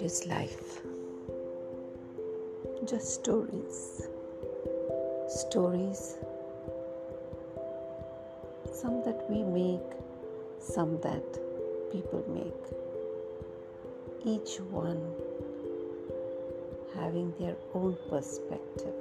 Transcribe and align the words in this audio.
What 0.00 0.06
is 0.06 0.26
life? 0.28 0.80
Just 2.86 3.16
stories. 3.16 4.08
Stories. 5.28 6.16
Some 8.72 9.02
that 9.04 9.28
we 9.28 9.42
make, 9.42 9.92
some 10.58 10.98
that 11.02 11.38
people 11.92 12.24
make. 12.32 12.64
Each 14.24 14.58
one 14.70 15.02
having 16.94 17.34
their 17.38 17.56
own 17.74 17.98
perspective, 18.08 18.94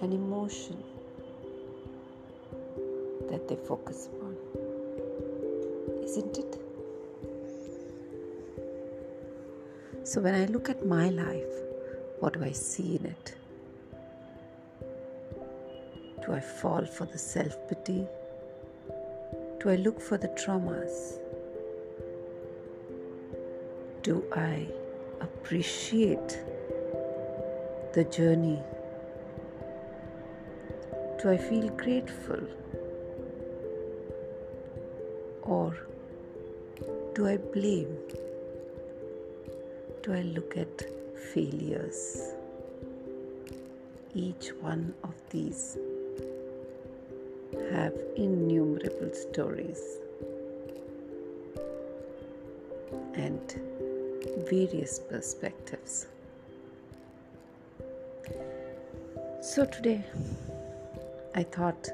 an 0.00 0.12
emotion 0.12 0.82
that 3.30 3.46
they 3.46 3.54
focus 3.54 4.08
upon. 4.12 4.36
Isn't 6.02 6.38
it? 6.38 6.65
So 10.06 10.20
when 10.20 10.36
I 10.36 10.44
look 10.44 10.70
at 10.70 10.86
my 10.86 11.08
life, 11.08 11.54
what 12.20 12.34
do 12.34 12.44
I 12.44 12.52
see 12.52 12.94
in 12.94 13.06
it? 13.06 13.34
Do 16.24 16.32
I 16.32 16.38
fall 16.38 16.86
for 16.86 17.06
the 17.06 17.18
self 17.18 17.56
pity? 17.68 18.06
Do 19.58 19.68
I 19.68 19.74
look 19.74 20.00
for 20.00 20.16
the 20.16 20.28
traumas? 20.28 21.18
Do 24.04 24.22
I 24.32 24.68
appreciate 25.20 26.38
the 27.92 28.04
journey? 28.04 28.62
Do 31.20 31.30
I 31.30 31.36
feel 31.36 31.68
grateful? 31.70 32.46
Or 35.42 35.76
do 37.16 37.26
I 37.26 37.38
blame? 37.38 37.98
Do 40.06 40.14
I 40.14 40.22
look 40.22 40.56
at 40.56 40.82
failures? 41.34 42.32
Each 44.14 44.50
one 44.60 44.94
of 45.02 45.14
these 45.30 45.76
have 47.72 47.92
innumerable 48.14 49.12
stories 49.12 49.80
and 53.14 53.40
various 54.48 55.00
perspectives. 55.00 56.06
So 59.42 59.64
today 59.64 60.04
I 61.34 61.42
thought 61.42 61.88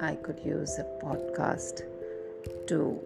I 0.00 0.16
could 0.16 0.40
use 0.44 0.76
a 0.80 0.86
podcast 1.00 1.82
to 2.66 3.00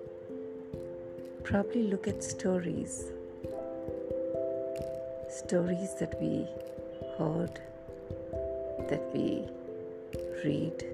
probably 1.44 1.83
look 1.83 2.08
at 2.08 2.24
stories 2.24 3.12
stories 5.39 5.94
that 6.00 6.20
we 6.20 6.47
heard, 7.17 7.61
that 8.89 9.03
we 9.14 9.45
read, 10.45 10.84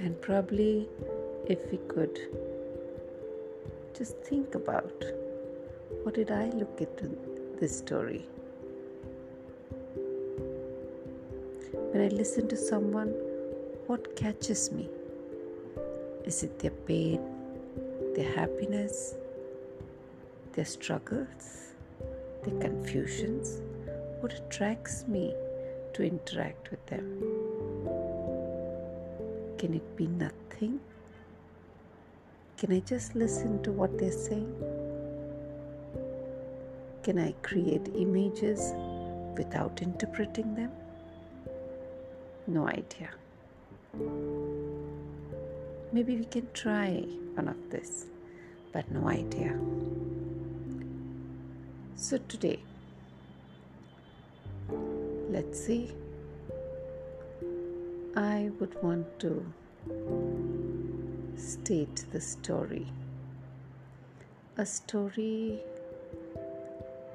and 0.00 0.20
probably 0.20 0.88
if 1.46 1.60
we 1.70 1.78
could 1.86 2.18
just 3.96 4.16
think 4.18 4.56
about 4.56 5.04
what 6.02 6.14
did 6.16 6.32
I 6.32 6.46
look 6.50 6.80
at 6.80 6.98
in 7.00 7.16
this 7.60 7.78
story? 7.78 8.26
When 11.92 12.02
I 12.02 12.08
listen 12.08 12.48
to 12.48 12.56
someone, 12.56 13.10
what 13.86 14.16
catches 14.16 14.72
me? 14.72 14.88
Is 16.24 16.42
it 16.42 16.58
their 16.58 16.76
pain, 16.90 17.20
their 18.16 18.32
happiness, 18.32 19.14
their 20.54 20.64
struggles? 20.64 21.67
The 22.48 22.60
confusions, 22.60 23.60
what 24.20 24.32
attracts 24.32 25.06
me 25.06 25.34
to 25.92 26.02
interact 26.02 26.70
with 26.70 26.84
them? 26.86 27.20
Can 29.58 29.74
it 29.74 29.96
be 29.96 30.06
nothing? 30.06 30.80
Can 32.56 32.72
I 32.72 32.80
just 32.80 33.14
listen 33.14 33.62
to 33.62 33.72
what 33.72 33.98
they're 33.98 34.10
saying? 34.10 34.54
Can 37.02 37.18
I 37.18 37.32
create 37.42 37.88
images 37.94 38.72
without 39.36 39.82
interpreting 39.82 40.54
them? 40.54 40.72
No 42.46 42.66
idea. 42.68 43.10
Maybe 45.92 46.16
we 46.16 46.24
can 46.24 46.48
try 46.52 47.04
one 47.34 47.48
of 47.48 47.70
this, 47.70 48.06
but 48.72 48.90
no 48.90 49.08
idea. 49.08 49.58
So, 52.00 52.16
today, 52.28 52.60
let's 55.30 55.58
see. 55.58 55.90
I 58.14 58.52
would 58.60 58.80
want 58.80 59.18
to 59.18 59.44
state 61.36 62.04
the 62.12 62.20
story. 62.20 62.86
A 64.58 64.64
story 64.64 65.58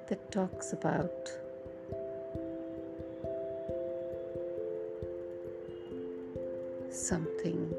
that 0.09 0.29
talks 0.33 0.73
about 0.73 1.31
something 6.91 7.73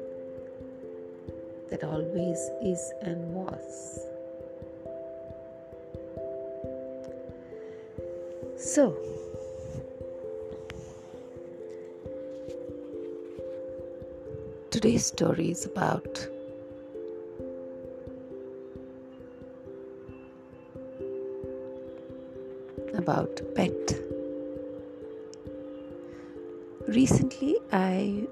that 1.69 1.83
always 1.83 2.49
is 2.63 2.91
and 3.03 3.31
was. 3.35 4.14
So, 8.75 8.93
today's 14.69 15.05
story 15.05 15.51
is 15.51 15.65
about 15.65 16.27
about 22.95 23.39
pet. 23.55 23.71
Recently, 26.89 27.55
I 27.71 28.27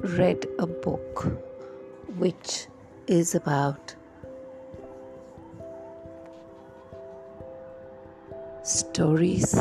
read 0.00 0.48
a 0.58 0.66
book 0.66 1.38
which 2.18 2.66
is 3.06 3.36
about 3.36 3.94
stories, 8.94 9.54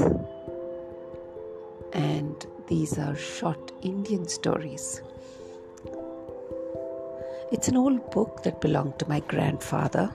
and 1.93 2.45
these 2.67 2.99
are 2.99 3.15
short 3.15 3.71
Indian 3.81 4.27
stories. 4.27 5.01
It's 7.51 7.67
an 7.67 7.75
old 7.75 8.11
book 8.11 8.43
that 8.43 8.61
belonged 8.61 8.99
to 8.99 9.09
my 9.09 9.21
grandfather, 9.21 10.13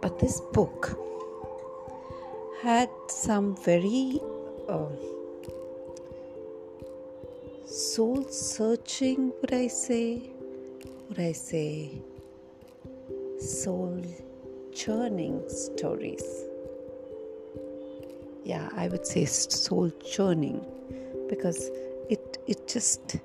but 0.00 0.20
this 0.20 0.40
book 0.52 0.96
had 2.62 2.88
some 3.08 3.56
very 3.56 4.20
uh, 4.68 4.86
soul 7.66 8.22
searching, 8.30 9.32
would 9.40 9.52
I 9.52 9.66
say? 9.66 10.30
Would 11.08 11.18
I 11.18 11.32
say 11.32 12.00
soul 13.40 14.04
churning 14.72 15.42
stories? 15.48 16.46
Yeah 18.46 18.68
i 18.76 18.86
would 18.88 19.04
say 19.04 19.24
soul 19.24 19.90
churning 20.14 20.58
because 21.28 21.68
it 22.08 22.38
it 22.46 22.68
just 22.68 23.16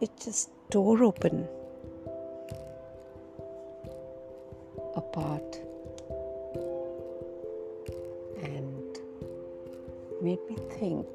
it 0.00 0.10
just 0.24 0.50
tore 0.70 1.04
open 1.04 1.46
a 4.96 5.00
part 5.16 5.60
and 8.42 8.98
made 10.20 10.42
me 10.50 10.56
think 10.80 11.06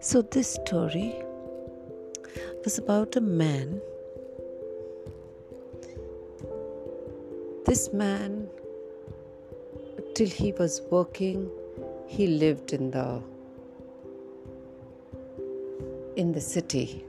so 0.00 0.22
this 0.22 0.54
story 0.54 1.14
was 2.64 2.78
about 2.78 3.16
a 3.16 3.20
man 3.20 3.82
This 7.66 7.92
man, 7.92 8.48
till 10.14 10.28
he 10.28 10.52
was 10.52 10.82
working, 10.88 11.50
he 12.06 12.28
lived 12.28 12.72
in 12.72 12.92
the 12.92 13.20
in 16.14 16.30
the 16.30 16.40
city. 16.40 17.04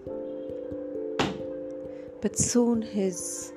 But 2.21 2.39
soon 2.39 2.81
his 2.81 3.53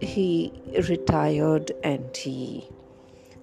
he 0.00 0.52
retired 0.88 1.70
and 1.84 2.16
he 2.16 2.68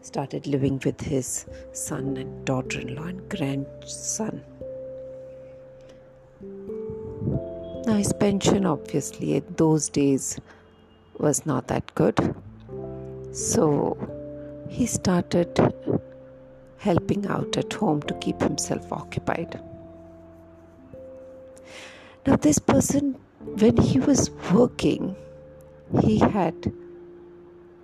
started 0.01 0.47
living 0.47 0.81
with 0.83 0.99
his 0.99 1.45
son 1.71 2.17
and 2.17 2.43
daughter-in-law 2.43 3.05
and 3.05 3.29
grandson. 3.29 4.43
Now, 7.85 7.95
his 7.95 8.11
pension, 8.11 8.65
obviously, 8.65 9.35
in 9.35 9.45
those 9.55 9.87
days 9.87 10.37
was 11.21 11.45
not 11.45 11.67
that 11.67 11.93
good. 11.95 12.35
So, 13.31 13.97
he 14.69 14.85
started 14.85 15.73
helping 16.77 17.27
out 17.27 17.57
at 17.57 17.73
home 17.73 18.01
to 18.03 18.13
keep 18.15 18.41
himself 18.41 18.91
occupied. 18.91 19.59
Now, 22.25 22.35
this 22.35 22.59
person, 22.59 23.17
when 23.39 23.77
he 23.77 23.99
was 23.99 24.29
working, 24.51 25.15
he 26.01 26.19
had 26.19 26.73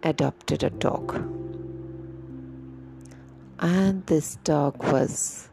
adopted 0.03 0.63
a 0.63 0.69
dog. 0.69 1.15
And 3.59 4.05
this 4.05 4.35
dog 4.43 4.83
was 4.91 5.49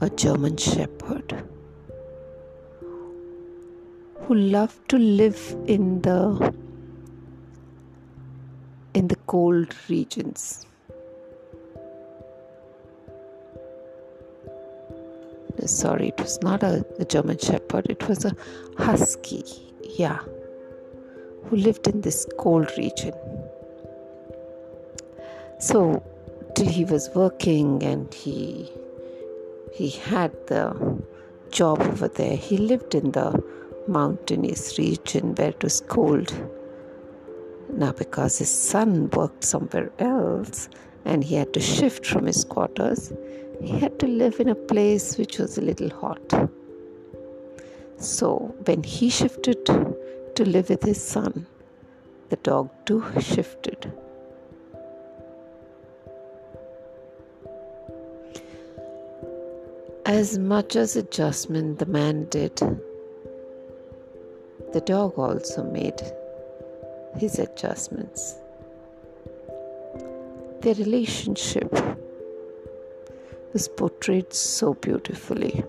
a 0.00 0.10
German 0.10 0.56
Shepherd 0.56 1.44
who 4.20 4.34
loved 4.34 4.88
to 4.88 4.98
live 4.98 5.56
in 5.66 6.00
the 6.02 6.54
in 8.94 9.08
the 9.08 9.16
cold 9.26 9.74
regions. 9.88 10.66
Sorry, 15.66 16.08
it 16.08 16.20
was 16.20 16.42
not 16.42 16.62
a, 16.62 16.84
a 16.98 17.04
German 17.04 17.38
Shepherd, 17.38 17.86
it 17.88 18.06
was 18.08 18.24
a 18.24 18.36
Husky, 18.76 19.44
yeah, 19.98 20.18
who 21.44 21.56
lived 21.56 21.86
in 21.86 22.00
this 22.00 22.26
cold 22.38 22.70
region. 22.76 23.14
So, 25.58 26.02
till 26.54 26.66
he 26.66 26.84
was 26.84 27.08
working 27.14 27.82
and 27.82 28.12
he 28.12 28.70
he 29.72 29.90
had 29.90 30.32
the 30.46 31.02
job 31.50 31.80
over 31.80 32.08
there, 32.08 32.36
he 32.36 32.58
lived 32.58 32.94
in 32.94 33.12
the 33.12 33.42
mountainous 33.88 34.78
region 34.78 35.34
where 35.34 35.48
it 35.48 35.62
was 35.62 35.80
cold. 35.80 36.32
Now, 37.76 37.90
because 37.90 38.38
his 38.38 38.50
son 38.50 39.10
worked 39.10 39.42
somewhere 39.42 39.90
else 39.98 40.68
and 41.04 41.24
he 41.24 41.34
had 41.34 41.52
to 41.54 41.60
shift 41.60 42.06
from 42.06 42.26
his 42.26 42.44
quarters, 42.44 43.12
he 43.60 43.78
had 43.80 43.98
to 43.98 44.06
live 44.06 44.38
in 44.38 44.48
a 44.48 44.54
place 44.54 45.18
which 45.18 45.38
was 45.38 45.58
a 45.58 45.60
little 45.60 45.90
hot. 45.90 46.50
So, 47.96 48.54
when 48.64 48.84
he 48.84 49.10
shifted 49.10 49.66
to 49.66 50.44
live 50.44 50.68
with 50.68 50.84
his 50.84 51.02
son, 51.02 51.46
the 52.28 52.36
dog 52.36 52.70
too 52.86 53.04
shifted. 53.20 53.92
As 60.06 60.38
much 60.38 60.76
as 60.76 60.94
adjustment 60.94 61.80
the 61.80 61.86
man 61.86 62.26
did, 62.26 62.56
the 64.72 64.80
dog 64.80 65.18
also 65.18 65.64
made 65.64 66.00
his 67.16 67.38
adjustments. 67.38 68.34
Their 70.60 70.74
relationship 70.74 71.72
was 73.52 73.68
portrayed 73.68 74.32
so 74.32 74.74
beautifully. 74.74 75.64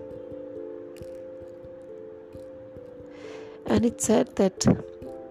And 3.67 3.85
it 3.85 4.01
said 4.01 4.35
that 4.37 4.65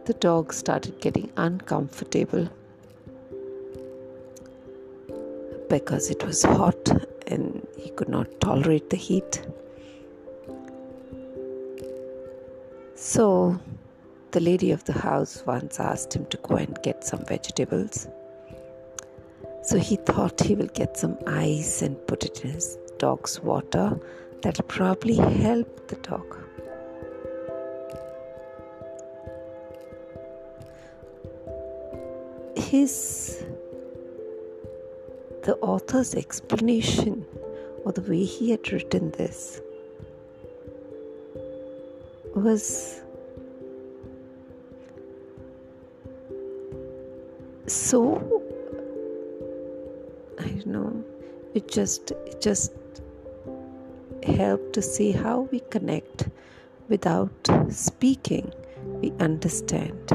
the 0.05 0.15
dog 0.15 0.53
started 0.53 1.01
getting 1.01 1.31
uncomfortable 1.37 2.49
because 5.69 6.11
it 6.11 6.23
was 6.25 6.43
hot 6.43 6.89
and 7.27 7.67
he 7.79 7.91
could 7.91 8.09
not 8.09 8.29
tolerate 8.41 8.91
the 8.91 8.97
heat. 8.97 9.47
So, 12.95 13.59
the 14.35 14.41
lady 14.41 14.73
of 14.73 14.83
the 14.83 14.93
house 14.93 15.45
once 15.47 15.79
asked 15.79 16.13
him 16.13 16.27
to 16.27 16.37
go 16.39 16.57
and 16.57 16.83
get 16.83 17.05
some 17.05 17.25
vegetables. 17.25 18.09
So 19.63 19.79
he 19.79 19.95
thought 19.95 20.41
he 20.41 20.57
will 20.57 20.73
get 20.75 20.97
some 20.97 21.17
ice 21.25 21.83
and 21.83 22.05
put 22.09 22.25
it 22.25 22.45
in 22.45 22.51
his 22.51 22.77
dog's 22.99 23.39
water. 23.41 23.97
That'll 24.43 24.65
probably 24.65 25.15
help 25.15 25.87
the 25.87 25.95
dog. 25.97 26.37
His 32.57 33.45
the 35.45 35.55
author's 35.63 36.17
explanation 36.17 37.25
or 37.85 37.93
the 37.93 38.03
way 38.03 38.25
he 38.25 38.51
had 38.51 38.73
written 38.73 39.13
this 39.13 39.61
was 42.35 43.04
so 47.95 48.43
I 50.41 50.49
don't 50.49 50.67
know. 50.67 51.05
It 51.55 51.69
just 51.69 52.11
it 52.11 52.41
just 52.41 52.73
helped 54.25 54.73
to 54.73 54.83
see 54.83 55.13
how 55.13 55.43
we 55.53 55.61
connect 55.75 56.29
without 56.89 57.51
speaking. 57.69 58.53
We 59.01 59.13
understand. 59.21 60.11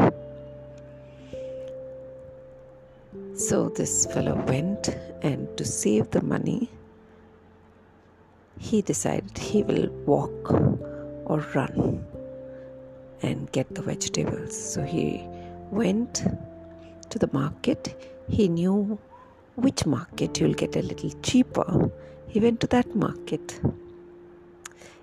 So 3.33 3.69
this 3.69 4.05
fellow 4.07 4.35
went 4.47 4.89
and 5.21 5.47
to 5.57 5.63
save 5.63 6.11
the 6.11 6.21
money 6.21 6.69
he 8.57 8.81
decided 8.81 9.37
he 9.37 9.63
will 9.63 9.87
walk 10.05 10.51
or 11.31 11.39
run 11.55 12.05
and 13.21 13.49
get 13.53 13.73
the 13.73 13.81
vegetables. 13.81 14.53
So 14.73 14.83
he 14.83 15.23
went 15.71 16.25
to 17.09 17.19
the 17.19 17.29
market. 17.33 17.95
He 18.27 18.47
knew 18.47 18.99
which 19.55 19.85
market 19.85 20.39
you'll 20.39 20.53
get 20.53 20.75
a 20.75 20.81
little 20.81 21.11
cheaper. 21.21 21.89
He 22.27 22.39
went 22.39 22.59
to 22.61 22.67
that 22.67 22.95
market. 22.95 23.59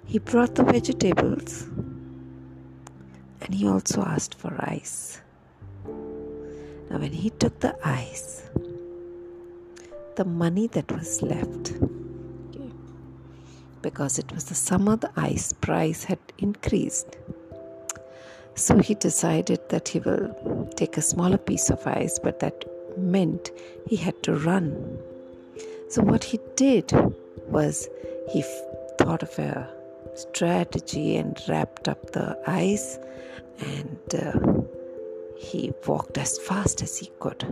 He 0.07 0.19
brought 0.19 0.55
the 0.55 0.65
vegetables 0.65 1.65
and 3.41 3.55
he 3.55 3.67
also 3.67 4.03
asked 4.03 4.35
for 4.35 4.55
ice. 4.59 5.21
Now, 6.91 6.99
when 6.99 7.13
he 7.13 7.31
took 7.31 7.61
the 7.61 7.77
ice, 7.85 8.43
the 10.15 10.25
money 10.25 10.69
that 10.69 10.91
was 10.91 11.21
left, 11.23 11.75
because 13.83 14.19
it 14.19 14.33
was 14.33 14.45
the 14.45 14.55
summer, 14.55 14.97
the 14.97 15.11
ice 15.17 15.53
price 15.53 16.05
had 16.05 16.19
increased. 16.39 17.17
So 18.57 18.79
he 18.79 18.95
decided 18.95 19.61
that 19.69 19.89
he 19.89 20.01
will 20.01 20.69
take 20.77 20.97
a 20.97 21.03
smaller 21.03 21.39
piece 21.39 21.71
of 21.71 21.87
ice, 21.87 22.19
but 22.19 22.41
that 22.41 22.65
meant 22.99 23.51
he 23.87 23.97
had 23.97 24.21
to 24.23 24.35
run. 24.35 24.99
So 25.91 26.03
what 26.03 26.25
he 26.25 26.41
did 26.57 26.91
was 27.49 27.89
he 28.31 28.41
f- 28.41 28.63
thought 28.99 29.23
of 29.23 29.39
a 29.39 29.69
strategy 30.15 31.17
and 31.17 31.41
wrapped 31.49 31.87
up 31.87 32.13
the 32.13 32.39
ice 32.47 32.99
and 33.61 34.15
uh, 34.15 34.33
he 35.39 35.73
walked 35.87 36.19
as 36.19 36.39
fast 36.39 36.83
as 36.83 36.97
he 36.97 37.11
could, 37.21 37.45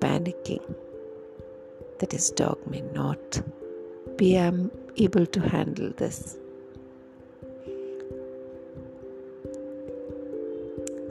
panicking 0.00 0.74
that 2.00 2.12
his 2.12 2.30
dog 2.30 2.58
may 2.66 2.82
not 2.92 3.40
be 4.16 4.36
able 4.36 5.26
to 5.26 5.40
handle 5.40 5.90
this. 5.96 6.36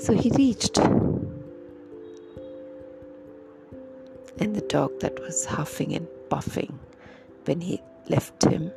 So 0.03 0.11
he 0.11 0.29
reached, 0.31 0.77
and 0.79 1.31
the 4.53 4.65
dog 4.67 4.99
that 4.99 5.17
was 5.17 5.45
huffing 5.45 5.95
and 5.95 6.05
puffing 6.29 6.77
when 7.45 7.61
he 7.61 7.81
left 8.09 8.43
him 8.43 8.69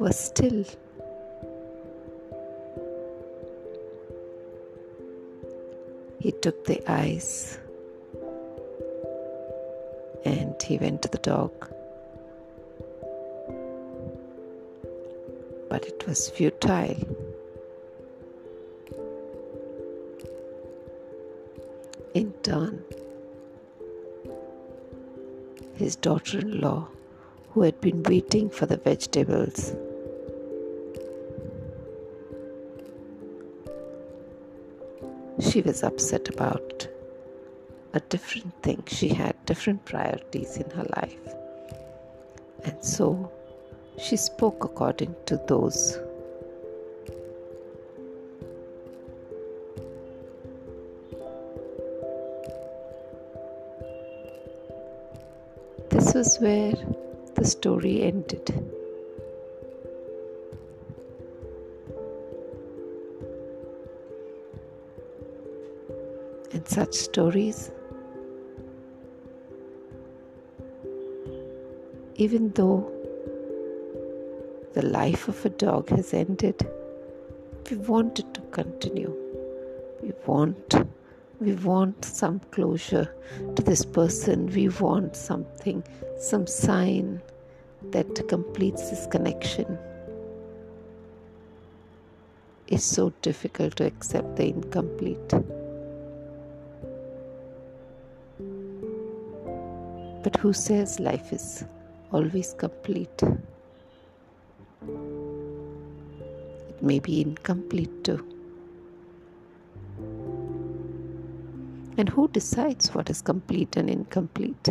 was 0.00 0.18
still. 0.18 0.64
He 6.18 6.32
took 6.32 6.64
the 6.64 6.82
ice 6.90 7.60
and 10.24 10.60
he 10.60 10.76
went 10.78 11.02
to 11.02 11.08
the 11.08 11.18
dog. 11.18 11.52
But 15.70 15.84
it 15.84 16.04
was 16.08 16.28
futile. 16.30 17.23
His 25.74 25.96
daughter 25.96 26.38
in 26.40 26.60
law, 26.60 26.88
who 27.50 27.62
had 27.62 27.80
been 27.80 28.02
waiting 28.02 28.50
for 28.50 28.66
the 28.66 28.76
vegetables, 28.76 29.74
she 35.40 35.62
was 35.62 35.82
upset 35.82 36.28
about 36.28 36.86
a 37.94 38.00
different 38.00 38.62
thing. 38.62 38.82
She 38.86 39.08
had 39.08 39.34
different 39.46 39.84
priorities 39.84 40.56
in 40.56 40.68
her 40.70 40.86
life. 40.96 41.34
And 42.64 42.84
so, 42.84 43.32
she 43.98 44.16
spoke 44.16 44.64
according 44.64 45.14
to 45.26 45.40
those. 45.48 45.98
Where 56.40 56.72
the 57.34 57.44
story 57.44 58.02
ended. 58.02 58.48
And 66.52 66.66
such 66.66 66.94
stories, 66.94 67.70
even 72.16 72.52
though 72.52 72.90
the 74.72 74.82
life 74.82 75.28
of 75.28 75.44
a 75.44 75.50
dog 75.50 75.90
has 75.90 76.14
ended, 76.14 76.66
we 77.70 77.76
want 77.76 78.18
it 78.18 78.32
to 78.32 78.40
continue. 78.50 79.14
We 80.02 80.12
want 80.26 80.74
we 81.44 81.52
want 81.56 82.04
some 82.04 82.40
closure 82.50 83.14
to 83.54 83.62
this 83.62 83.84
person. 83.84 84.46
We 84.46 84.68
want 84.68 85.14
something, 85.14 85.84
some 86.18 86.46
sign 86.46 87.20
that 87.90 88.26
completes 88.28 88.88
this 88.90 89.06
connection. 89.10 89.78
It's 92.66 92.84
so 92.84 93.12
difficult 93.20 93.76
to 93.76 93.84
accept 93.84 94.36
the 94.36 94.48
incomplete. 94.48 95.28
But 100.22 100.36
who 100.36 100.54
says 100.54 100.98
life 100.98 101.30
is 101.32 101.64
always 102.10 102.54
complete? 102.54 103.22
It 106.68 106.82
may 106.82 107.00
be 107.00 107.20
incomplete 107.20 108.02
too. 108.02 108.33
And 111.96 112.08
who 112.08 112.28
decides 112.28 112.92
what 112.92 113.08
is 113.08 113.22
complete 113.22 113.76
and 113.76 113.88
incomplete? 113.88 114.68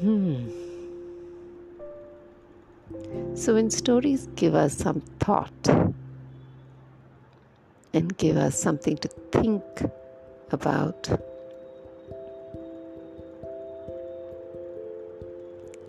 Hmm. 0.00 0.48
So, 3.34 3.54
when 3.54 3.70
stories 3.70 4.26
give 4.34 4.54
us 4.54 4.76
some 4.76 5.00
thought 5.20 5.68
and 7.94 8.16
give 8.18 8.36
us 8.36 8.60
something 8.60 8.96
to 8.96 9.08
think 9.30 9.62
about, 10.50 11.08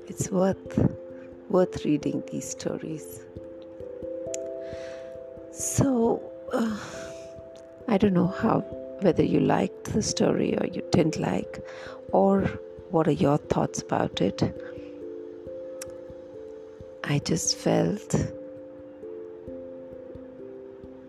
it's 0.08 0.30
worth 0.30 0.92
worth 1.50 1.86
reading 1.86 2.22
these 2.32 2.50
stories. 2.50 3.22
So. 5.52 6.22
Uh, 6.54 6.78
I 7.92 7.98
don't 7.98 8.14
know 8.14 8.28
how 8.28 8.62
whether 9.02 9.22
you 9.22 9.42
liked 9.42 9.94
the 9.94 10.02
story 10.02 10.58
or 10.58 10.66
you 10.66 10.82
didn't 10.92 11.20
like, 11.20 11.62
or 12.14 12.44
what 12.90 13.06
are 13.06 13.18
your 13.24 13.38
thoughts 13.38 13.82
about 13.82 14.22
it. 14.22 14.42
I 17.04 17.20
just 17.20 17.58
felt 17.58 18.12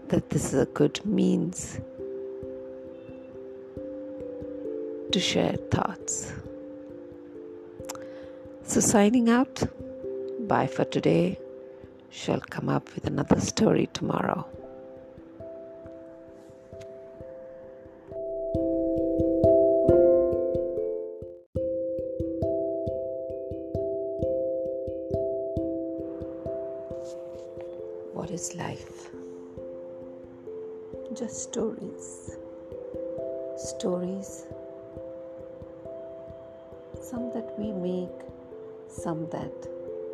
that 0.09 0.29
this 0.31 0.53
is 0.53 0.61
a 0.61 0.67
good 0.67 0.99
means 1.07 1.79
to 5.13 5.21
share 5.21 5.53
thoughts. 5.71 6.33
So, 8.65 8.81
signing 8.81 9.31
out, 9.31 9.63
bye 10.49 10.67
for 10.67 10.85
today. 10.85 11.39
Shall 12.11 12.41
come 12.41 12.69
up 12.69 12.93
with 12.97 13.07
another 13.07 13.39
story 13.39 13.89
tomorrow. 13.93 14.49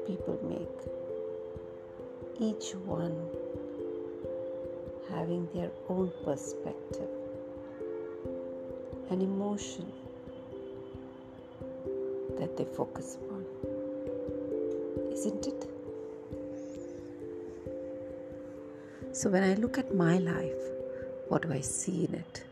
People 0.09 0.39
make. 0.49 0.79
Each 2.41 2.75
one 2.75 3.17
having 5.11 5.47
their 5.55 5.71
own 5.89 6.11
perspective, 6.25 7.11
an 9.11 9.21
emotion 9.21 9.93
that 12.39 12.57
they 12.57 12.65
focus 12.65 13.19
upon. 13.21 13.45
Isn't 15.13 15.47
it? 15.47 15.71
So 19.13 19.29
when 19.29 19.43
I 19.43 19.55
look 19.55 19.77
at 19.77 19.95
my 19.95 20.19
life, 20.19 20.65
what 21.29 21.43
do 21.43 21.53
I 21.53 21.61
see 21.61 22.05
in 22.07 22.15
it? 22.15 22.45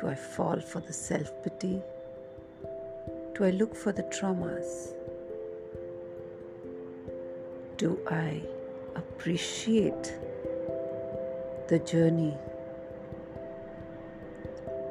Do 0.00 0.08
I 0.08 0.16
fall 0.16 0.60
for 0.60 0.80
the 0.80 0.92
self 0.92 1.30
pity? 1.44 1.80
Do 3.34 3.44
I 3.44 3.50
look 3.50 3.74
for 3.74 3.92
the 3.92 4.04
traumas? 4.04 4.94
Do 7.76 7.98
I 8.08 8.42
appreciate 8.94 10.14
the 11.68 11.80
journey? 11.80 12.36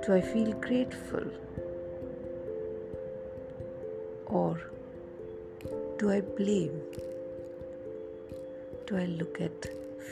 Do 0.05 0.13
I 0.13 0.21
feel 0.21 0.51
grateful? 0.53 1.25
Or 4.25 4.59
do 5.97 6.11
I 6.11 6.21
blame? 6.21 6.81
do 8.93 8.99
I 8.99 9.05
look 9.05 9.39
at 9.41 9.65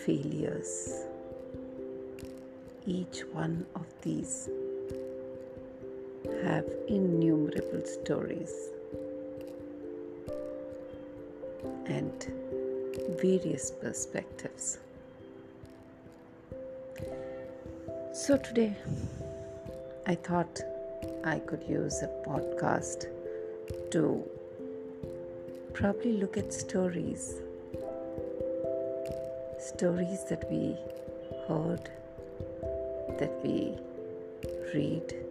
failures? 0.06 1.06
Each 2.86 3.22
one 3.32 3.66
of 3.76 3.86
these 4.02 4.50
innumerable 6.96 7.86
stories 7.86 8.54
and 11.86 12.26
various 13.22 13.72
perspectives. 13.72 14.80
So 18.14 18.38
today 18.38 18.76
I 20.06 20.16
thought 20.16 20.60
I 21.24 21.40
could 21.40 21.64
use 21.64 22.02
a 22.02 22.10
podcast 22.28 23.08
to 23.92 24.24
probably 25.74 26.18
look 26.18 26.36
at 26.36 26.54
stories 26.54 27.42
stories 29.60 30.24
that 30.26 30.44
we 30.52 30.76
heard, 31.48 31.90
that 33.20 33.32
we 33.44 33.78
read, 34.74 35.31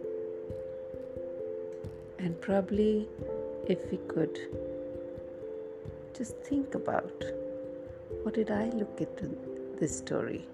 and 2.21 2.39
probably 2.39 3.07
if 3.67 3.91
we 3.91 3.97
could 4.07 4.37
just 6.17 6.37
think 6.37 6.75
about 6.75 7.23
what 8.23 8.33
did 8.35 8.51
I 8.51 8.65
look 8.69 9.01
at 9.01 9.17
this 9.79 9.97
story? 9.97 10.45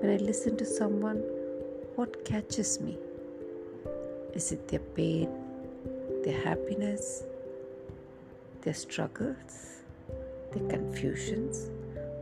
When 0.00 0.10
I 0.10 0.16
listen 0.16 0.56
to 0.56 0.64
someone, 0.64 1.18
what 1.96 2.24
catches 2.24 2.80
me? 2.80 2.98
Is 4.34 4.52
it 4.52 4.68
their 4.68 4.86
pain, 5.00 5.28
their 6.24 6.40
happiness, 6.40 7.24
their 8.62 8.74
struggles? 8.74 9.70
their 10.52 10.68
confusions, 10.68 11.70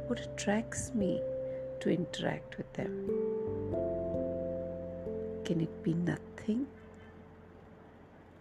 what 0.07 0.21
attracts 0.21 0.93
me 0.95 1.21
to 1.81 1.91
interact 1.91 2.59
with 2.59 2.71
them? 2.75 3.28
Can 5.49 5.63
it 5.63 5.83
be 5.83 5.95
nothing? 5.95 6.67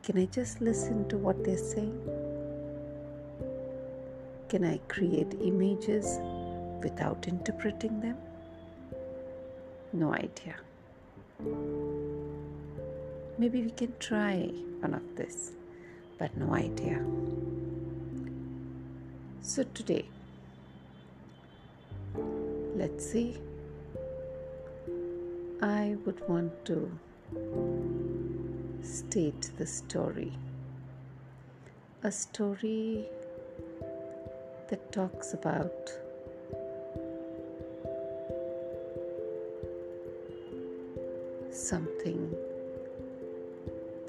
Can 0.03 0.17
I 0.17 0.25
just 0.25 0.59
listen 0.59 1.07
to 1.07 1.17
what 1.17 1.41
they're 1.41 1.57
saying? 1.57 2.01
Can 4.49 4.65
I 4.65 4.79
create 4.89 5.33
images 5.41 6.19
without 6.83 7.29
interpreting 7.29 8.01
them? 8.01 8.17
No 9.93 10.13
idea. 10.13 10.55
Maybe 13.37 13.61
we 13.61 13.71
can 13.71 13.93
try 13.99 14.51
one 14.81 14.93
of 14.93 15.15
this, 15.15 15.51
but 16.17 16.35
no 16.35 16.53
idea. 16.53 17.01
So, 19.39 19.63
today, 19.63 20.09
let's 22.75 23.09
see. 23.09 23.37
I 25.61 25.95
would 26.05 26.21
want 26.29 26.53
to 26.65 26.91
state 28.83 29.49
the 29.57 29.65
story. 29.65 30.31
A 32.03 32.11
story 32.11 33.05
that 34.69 34.91
talks 34.91 35.33
about 35.33 35.89
something 41.51 42.35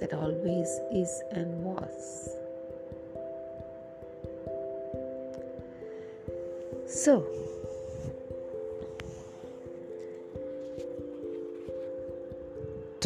that 0.00 0.12
always 0.12 0.68
is 0.92 1.22
and 1.32 1.64
was. 1.64 2.28
So, 6.86 7.26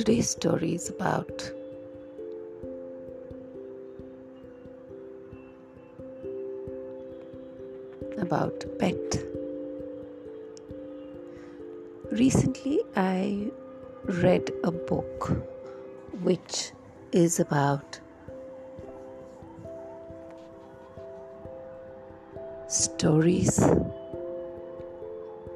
today's 0.05 0.31
story 0.31 0.75
is 0.75 0.89
about 0.91 1.43
about 8.19 8.65
pet. 8.81 9.25
Recently, 12.11 12.81
I 12.97 13.53
read 14.25 14.51
a 14.65 14.73
book 14.73 15.31
which 16.23 16.73
is 17.13 17.39
about 17.39 18.01
stories, 22.67 23.57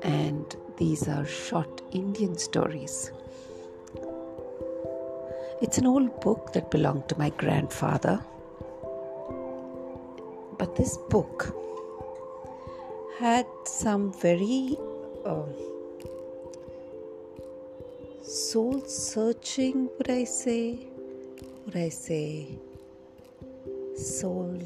and 0.02 0.56
these 0.76 1.08
are 1.08 1.26
short 1.26 1.82
Indian 1.90 2.38
stories. 2.38 3.10
It's 5.66 5.78
an 5.78 5.86
old 5.88 6.20
book 6.20 6.52
that 6.52 6.70
belonged 6.70 7.08
to 7.08 7.18
my 7.18 7.30
grandfather. 7.30 8.24
But 10.58 10.76
this 10.76 10.96
book 11.10 11.52
had 13.18 13.46
some 13.64 14.12
very 14.12 14.76
uh, 15.24 15.42
soul 18.22 18.80
searching, 18.86 19.90
would 19.98 20.08
I 20.08 20.22
say? 20.22 20.86
Would 21.64 21.74
I 21.74 21.88
say 21.88 22.60
soul 23.96 24.62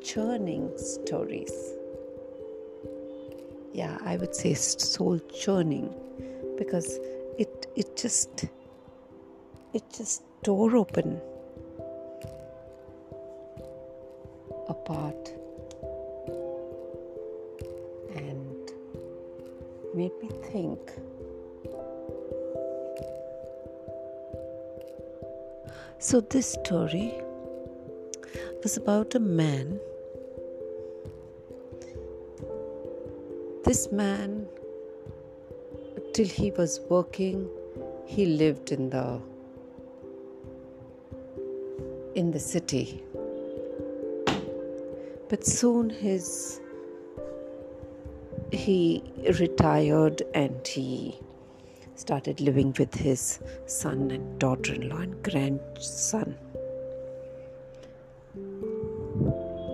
churning 0.00 0.70
stories? 0.78 1.52
Yeah, 3.72 3.98
I 4.04 4.16
would 4.18 4.36
say 4.36 4.54
soul 4.54 5.18
churning 5.18 5.92
because 6.56 6.96
it 7.38 7.66
it 7.74 7.96
just 7.96 8.44
it 9.74 9.82
just 9.92 10.22
tore 10.42 10.76
open 10.76 11.20
a 14.68 14.74
and 18.14 18.70
made 19.94 20.12
me 20.22 20.30
think. 20.50 20.78
So, 25.98 26.20
this 26.20 26.52
story 26.52 27.12
was 28.62 28.76
about 28.76 29.14
a 29.14 29.20
man. 29.20 29.80
This 33.64 33.90
man, 33.90 34.46
till 36.12 36.26
he 36.26 36.52
was 36.52 36.80
working, 36.88 37.48
he 38.06 38.26
lived 38.26 38.70
in 38.70 38.90
the 38.90 39.20
in 42.18 42.32
the 42.32 42.40
city. 42.40 43.02
But 45.28 45.46
soon 45.46 45.90
his 45.90 46.60
he 48.50 49.02
retired 49.38 50.22
and 50.34 50.66
he 50.66 51.20
started 51.94 52.40
living 52.40 52.74
with 52.78 52.94
his 52.94 53.40
son 53.66 54.10
and 54.10 54.38
daughter 54.38 54.74
in 54.74 54.88
law 54.88 55.02
and 55.06 55.22
grandson. 55.22 56.34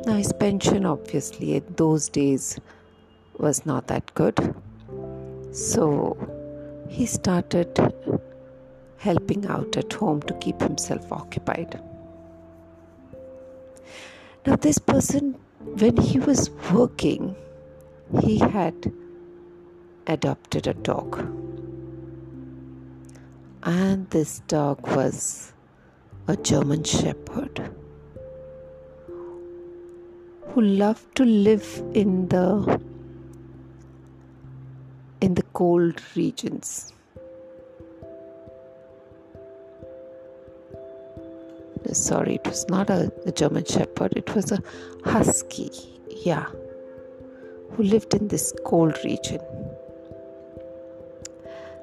Now, 0.06 0.16
his 0.16 0.32
pension, 0.32 0.84
obviously, 0.84 1.54
in 1.54 1.64
those 1.76 2.08
days 2.08 2.58
was 3.38 3.64
not 3.64 3.86
that 3.86 4.14
good. 4.14 4.38
So, 5.52 5.82
he 6.90 7.06
started 7.06 7.78
helping 8.98 9.46
out 9.46 9.76
at 9.76 9.92
home 9.92 10.20
to 10.22 10.34
keep 10.34 10.60
himself 10.60 11.10
occupied. 11.12 11.80
Now, 14.46 14.56
this 14.56 14.76
person, 14.76 15.36
when 15.60 15.96
he 15.96 16.18
was 16.18 16.50
working, 16.70 17.34
he 18.20 18.38
had 18.38 18.92
adopted 20.06 20.66
a 20.66 20.74
dog. 20.74 21.18
And 23.62 24.10
this 24.10 24.40
dog 24.40 24.86
was 24.86 25.54
a 26.28 26.36
German 26.36 26.84
Shepherd 26.84 27.70
who 30.48 30.60
loved 30.60 31.14
to 31.16 31.24
live 31.24 31.82
in 31.94 32.28
the 32.28 32.80
in 35.22 35.34
the 35.34 35.42
cold 35.54 36.02
regions. 36.14 36.92
Sorry, 41.94 42.36
it 42.36 42.46
was 42.46 42.68
not 42.68 42.90
a, 42.90 43.12
a 43.26 43.32
German 43.32 43.64
Shepherd, 43.64 44.12
it 44.16 44.34
was 44.34 44.52
a 44.52 44.58
Husky. 45.04 45.70
Yeah 46.08 46.46
who 47.76 47.82
lived 47.82 48.14
in 48.14 48.28
this 48.28 48.52
cold 48.64 48.96
region. 49.04 49.40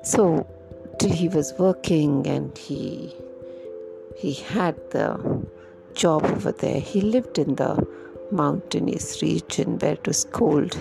So, 0.03 0.47
he 1.01 1.27
was 1.29 1.53
working 1.57 2.27
and 2.27 2.55
he 2.55 3.15
he 4.15 4.33
had 4.33 4.75
the 4.91 5.07
job 5.95 6.23
over 6.25 6.51
there, 6.51 6.79
he 6.79 7.01
lived 7.01 7.39
in 7.39 7.55
the 7.55 7.87
mountainous 8.31 9.21
region 9.21 9.79
where 9.79 9.93
it 9.93 10.07
was 10.07 10.25
cold. 10.25 10.77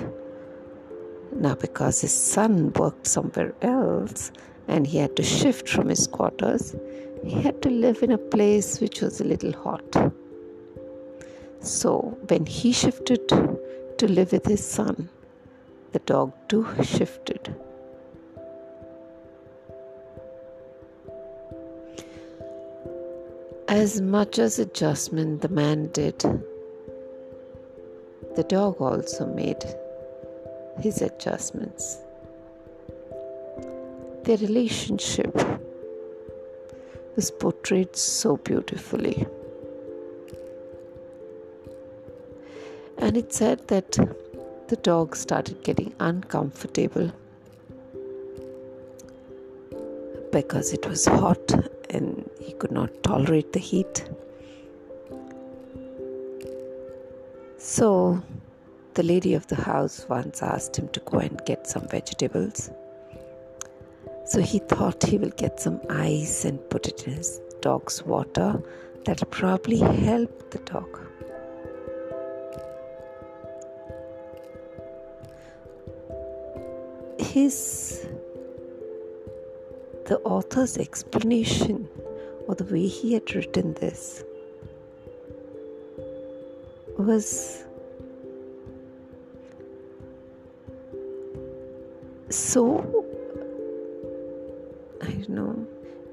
Now, 1.35 1.55
because 1.55 2.03
his 2.03 2.13
son 2.13 2.73
worked 2.75 3.07
somewhere 3.07 3.55
else 3.63 4.31
and 4.69 4.87
he 4.87 4.99
had 4.99 5.17
to 5.17 5.23
shift 5.23 5.69
from 5.69 5.89
his 5.89 6.07
quarters, 6.07 6.77
he 7.25 7.43
had 7.43 7.61
to 7.63 7.71
live 7.71 8.03
in 8.03 8.13
a 8.13 8.19
place 8.19 8.81
which 8.81 9.01
was 9.01 9.21
a 9.21 9.25
little 9.25 9.53
hot. 9.53 10.13
So, 11.61 12.17
when 12.29 12.47
he 12.47 12.73
shifted 12.73 13.29
to 13.29 14.09
live 14.09 14.33
with 14.33 14.47
his 14.47 14.65
son, 14.65 15.09
the 15.93 15.99
dog 16.01 16.33
too 16.49 16.67
shifted. 16.83 17.55
As 23.69 24.01
much 24.01 24.39
as 24.39 24.59
adjustment 24.59 25.43
the 25.43 25.49
man 25.49 25.89
did, 25.93 26.19
the 28.37 28.45
dog 28.45 28.81
also 28.81 29.27
made 29.27 29.63
his 30.81 31.03
adjustments. 31.03 31.99
Their 34.25 34.39
relationship 34.39 35.37
was 37.21 37.31
portrayed 37.31 37.95
so 37.95 38.39
beautifully. 38.39 39.27
And 42.97 43.15
it 43.15 43.35
said 43.35 43.69
that 43.69 43.91
the 44.69 44.77
dog 44.77 45.15
started 45.15 45.63
getting 45.63 45.93
uncomfortable 46.01 47.13
because 50.33 50.73
it 50.73 50.87
was 50.87 51.05
hot 51.05 51.47
and 51.91 52.31
he 52.41 52.55
could 52.55 52.73
not 52.73 53.03
tolerate 53.03 53.53
the 53.53 53.59
heat. 53.59 54.09
So, 57.59 58.23
the 58.95 59.03
lady 59.03 59.35
of 59.35 59.47
the 59.49 59.57
house 59.57 60.07
once 60.09 60.43
asked 60.43 60.79
him 60.79 60.89
to 60.89 61.01
go 61.01 61.19
and 61.19 61.39
get 61.45 61.67
some 61.67 61.87
vegetables. 61.87 62.71
So, 64.31 64.41
he 64.41 64.61
thought 64.61 65.03
he 65.03 65.19
will 65.19 65.37
get 65.37 65.61
some 65.61 65.81
ice 65.91 66.45
and 66.45 66.59
put 66.71 66.87
it 66.87 67.07
in 67.07 67.15
his 67.15 67.41
dog's 67.61 68.05
water. 68.05 68.63
That'll 69.05 69.27
probably 69.27 69.79
help 69.79 70.51
the 70.51 70.59
dog. 70.59 71.01
his 77.31 78.07
the 80.07 80.19
author's 80.25 80.77
explanation 80.79 81.89
or 82.49 82.55
the 82.57 82.65
way 82.65 82.87
he 82.87 83.13
had 83.15 83.33
written 83.35 83.75
this 83.75 84.25
was 86.99 87.65
so 92.31 93.07
Don't 95.21 95.31
know 95.31 95.67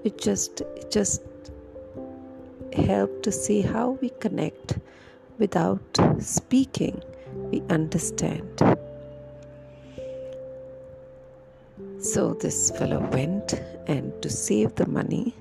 it 0.03 0.17
just 0.17 0.61
it 0.61 0.91
just 0.91 1.21
help 2.73 3.23
to 3.23 3.31
see 3.31 3.61
how 3.61 3.91
we 4.01 4.09
connect 4.19 4.79
without 5.37 5.99
speaking, 6.19 7.01
we 7.51 7.61
understand. 7.69 8.61
So 11.99 12.33
this 12.33 12.71
fellow 12.71 12.99
went, 13.11 13.53
and 13.87 14.13
to 14.21 14.29
save 14.29 14.75
the 14.75 14.87
money, 14.87 15.35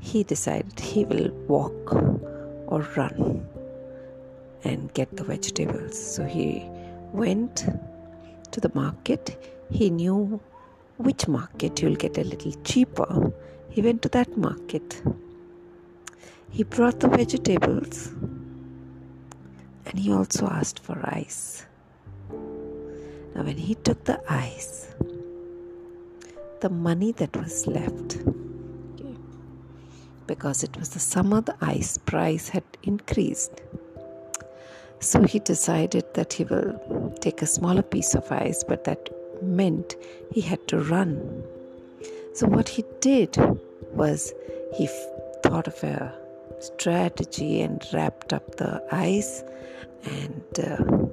he 0.00 0.22
decided 0.24 0.78
he 0.78 1.04
will 1.04 1.30
walk 1.48 1.92
or 2.66 2.80
run 2.96 3.46
and 4.64 4.92
get 4.94 5.16
the 5.16 5.24
vegetables. 5.24 5.98
So 5.98 6.24
he 6.24 6.64
went 7.12 7.66
to 8.50 8.60
the 8.60 8.70
market. 8.74 9.36
He 9.70 9.90
knew 9.90 10.40
which 10.96 11.26
market 11.26 11.82
you'll 11.82 11.96
get 11.96 12.18
a 12.18 12.24
little 12.24 12.52
cheaper. 12.62 13.32
He 13.70 13.82
went 13.82 14.02
to 14.02 14.08
that 14.10 14.36
market. 14.36 15.02
He 16.50 16.62
brought 16.62 17.00
the 17.00 17.08
vegetables 17.08 18.08
and 19.86 19.98
he 19.98 20.12
also 20.12 20.46
asked 20.46 20.78
for 20.78 20.98
ice. 21.04 21.66
Now, 23.34 23.42
when 23.42 23.56
he 23.56 23.74
took 23.74 24.04
the 24.04 24.20
ice, 24.32 24.94
the 26.60 26.70
money 26.70 27.12
that 27.12 27.36
was 27.36 27.66
left, 27.66 28.18
because 30.26 30.62
it 30.62 30.76
was 30.76 30.90
the 30.90 31.00
summer, 31.00 31.40
the 31.40 31.56
ice 31.60 31.98
price 31.98 32.48
had 32.48 32.64
increased. 32.84 33.60
So 35.00 35.22
he 35.22 35.38
decided 35.40 36.04
that 36.14 36.32
he 36.32 36.44
will 36.44 37.12
take 37.20 37.42
a 37.42 37.46
smaller 37.46 37.82
piece 37.82 38.14
of 38.14 38.30
ice, 38.32 38.64
but 38.64 38.84
that 38.84 39.10
meant 39.42 39.96
he 40.32 40.40
had 40.40 40.66
to 40.68 40.78
run. 40.78 41.42
So, 42.34 42.46
what 42.46 42.68
he 42.68 42.84
did 43.00 43.36
was 43.92 44.32
he 44.74 44.88
thought 45.42 45.68
of 45.68 45.82
a 45.84 46.12
strategy 46.60 47.60
and 47.60 47.84
wrapped 47.92 48.32
up 48.32 48.56
the 48.56 48.82
ice 48.90 49.42
and 50.04 50.42
uh, 50.58 51.06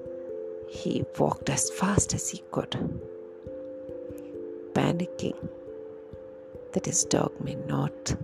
he 0.69 1.03
walked 1.19 1.49
as 1.49 1.69
fast 1.69 2.13
as 2.13 2.29
he 2.29 2.41
could, 2.51 2.71
panicking 4.73 5.35
that 6.73 6.85
his 6.85 7.03
dog 7.05 7.31
may 7.43 7.55
not 7.67 8.15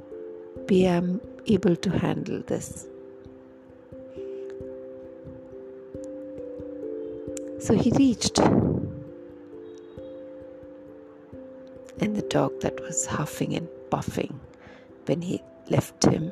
be 0.66 0.86
able 0.86 1.76
to 1.76 1.90
handle 1.90 2.42
this. 2.48 2.88
So 7.60 7.74
he 7.74 7.92
reached, 7.92 8.40
and 12.00 12.16
the 12.16 12.22
dog 12.24 12.60
that 12.62 12.80
was 12.82 13.06
huffing 13.06 13.56
and 13.56 13.68
puffing 13.90 14.40
when 15.06 15.22
he 15.22 15.42
left 15.70 16.06
him 16.06 16.32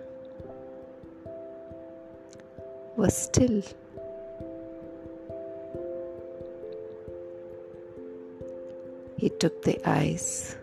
was 2.95 3.15
still. 3.15 3.61
He 9.17 9.29
took 9.29 9.63
the 9.63 9.79
ice 9.89 10.55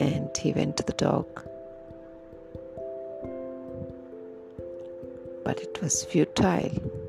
and 0.00 0.36
he 0.36 0.52
went 0.52 0.76
to 0.78 0.82
the 0.82 0.94
dog. 0.94 1.26
But 5.44 5.60
it 5.60 5.80
was 5.82 6.04
futile. 6.04 7.01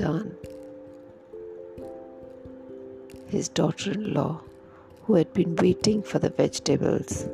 Turn, 0.00 0.34
his 3.26 3.50
daughter 3.50 3.92
in 3.92 4.14
law, 4.14 4.40
who 5.02 5.12
had 5.12 5.30
been 5.34 5.54
waiting 5.56 6.02
for 6.02 6.18
the 6.18 6.30
vegetables, 6.30 7.28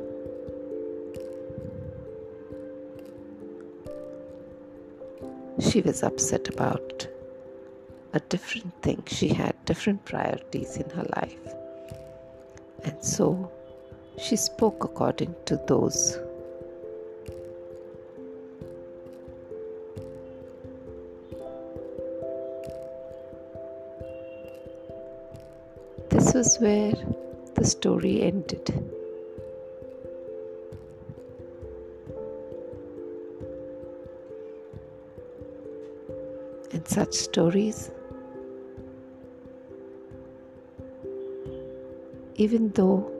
she 5.61 5.79
was 5.79 6.03
upset 6.03 6.49
about 6.49 7.07
a 8.11 8.19
different 8.19 8.73
thing. 8.81 9.01
She 9.07 9.29
had 9.29 9.55
different 9.63 10.03
priorities 10.03 10.75
in 10.75 10.89
her 10.89 11.07
life. 11.15 11.53
And 12.83 13.01
so 13.01 13.49
she 14.19 14.35
spoke 14.35 14.83
according 14.83 15.33
to 15.45 15.55
those. 15.67 16.17
Was 26.47 26.59
where 26.59 26.93
the 27.55 27.65
story 27.65 28.21
ended. 28.21 28.67
and 36.71 36.87
such 36.87 37.13
stories. 37.13 37.91
Even 42.35 42.71
though 42.75 43.11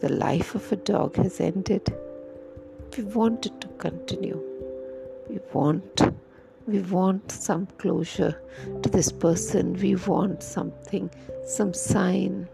the 0.00 0.08
life 0.08 0.54
of 0.54 0.72
a 0.72 0.76
dog 0.76 1.16
has 1.16 1.40
ended, 1.40 1.94
we 2.96 3.04
want 3.04 3.46
it 3.46 3.60
to 3.60 3.68
continue. 3.86 4.40
We 5.28 5.40
want 5.52 6.02
we 6.66 6.80
want 6.80 7.30
some 7.30 7.66
closure 7.78 8.40
to 8.82 8.88
this 8.88 9.12
person. 9.12 9.74
We 9.74 9.96
want 9.96 10.42
something, 10.42 11.10
some 11.46 11.74
sign 11.74 12.48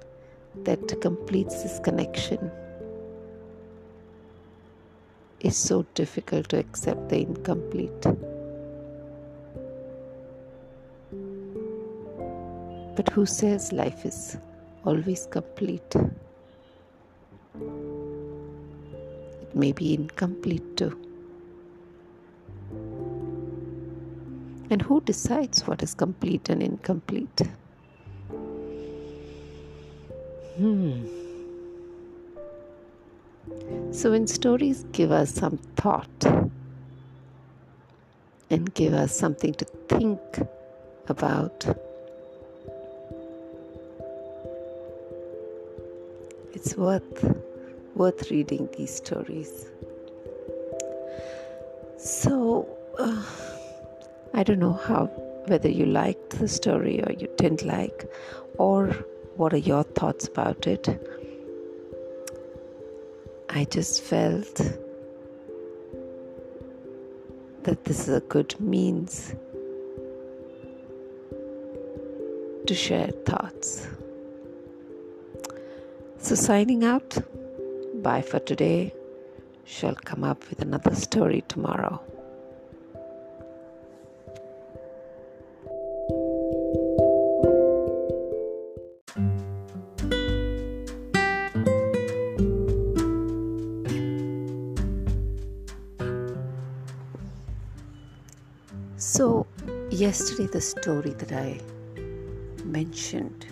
that 0.64 1.00
completes 1.00 1.62
this 1.62 1.78
connection. 1.78 2.50
It's 5.40 5.56
so 5.56 5.86
difficult 5.94 6.48
to 6.50 6.58
accept 6.58 7.08
the 7.08 7.20
incomplete. 7.22 8.02
But 12.96 13.08
who 13.10 13.24
says 13.24 13.72
life 13.72 14.04
is 14.04 14.36
always 14.84 15.26
complete? 15.30 15.94
It 19.42 19.54
may 19.54 19.72
be 19.72 19.94
incomplete 19.94 20.76
too. 20.76 21.09
And 24.70 24.80
who 24.83 25.00
decides 25.00 25.66
what 25.66 25.83
is 25.83 25.94
complete 25.94 26.48
and 26.48 26.62
incomplete? 26.62 27.42
Hmm. 30.56 31.06
So, 33.90 34.12
when 34.12 34.26
stories 34.26 34.85
give 34.92 35.11
us 35.11 35.35
some 35.35 35.56
thought 35.76 36.24
and 38.48 38.72
give 38.74 38.94
us 38.94 39.16
something 39.16 39.52
to 39.54 39.64
think 39.88 40.20
about, 41.09 41.66
it's 46.52 46.76
worth 46.76 47.24
worth 47.94 48.30
reading 48.30 48.68
these 48.76 48.94
stories. 48.94 49.66
So 51.98 52.66
uh, 52.98 53.22
I 54.40 54.42
don't 54.42 54.59
know 54.59 54.72
how 54.72 55.05
whether 55.48 55.68
you 55.68 55.85
liked 55.85 56.38
the 56.38 56.48
story 56.48 57.03
or 57.03 57.12
you 57.12 57.29
didn't 57.37 57.62
like, 57.62 58.11
or 58.57 58.87
what 59.37 59.53
are 59.53 59.59
your 59.59 59.83
thoughts 59.83 60.26
about 60.29 60.66
it. 60.66 60.88
I 63.50 63.64
just 63.64 64.00
felt 64.03 64.55
that 67.64 67.85
this 67.85 68.09
is 68.09 68.14
a 68.14 68.20
good 68.20 68.59
means 68.59 69.35
to 72.66 72.74
share 72.74 73.09
thoughts. 73.26 73.88
So, 76.16 76.35
signing 76.35 76.83
out, 76.83 77.18
bye 78.03 78.22
for 78.22 78.38
today. 78.38 78.94
Shall 79.66 79.96
come 79.96 80.24
up 80.24 80.48
with 80.48 80.62
another 80.62 80.94
story 80.94 81.44
tomorrow. 81.46 82.00
Yesterday, 100.20 100.48
the 100.48 100.61
story 100.61 101.14
that 101.14 101.33
I 101.33 101.59
mentioned 102.62 103.46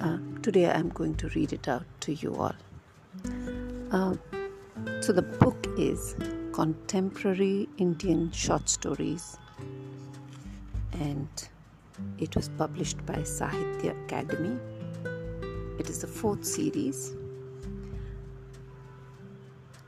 uh, 0.00 0.18
today 0.42 0.68
I'm 0.68 0.88
going 0.88 1.14
to 1.18 1.28
read 1.28 1.52
it 1.52 1.68
out 1.68 1.84
to 2.00 2.12
you 2.12 2.34
all. 2.34 2.56
Uh, 3.92 4.16
so, 5.00 5.12
the 5.12 5.22
book 5.22 5.68
is 5.78 6.16
Contemporary 6.52 7.68
Indian 7.78 8.32
Short 8.32 8.68
Stories, 8.68 9.38
and 10.94 11.48
It 12.18 12.34
was 12.34 12.48
published 12.48 13.06
by 13.06 13.18
Sahitya 13.18 13.94
Akademi. 14.08 14.58
It 15.78 15.88
is 15.88 16.00
the 16.00 16.08
fourth 16.08 16.44
series. 16.44 17.14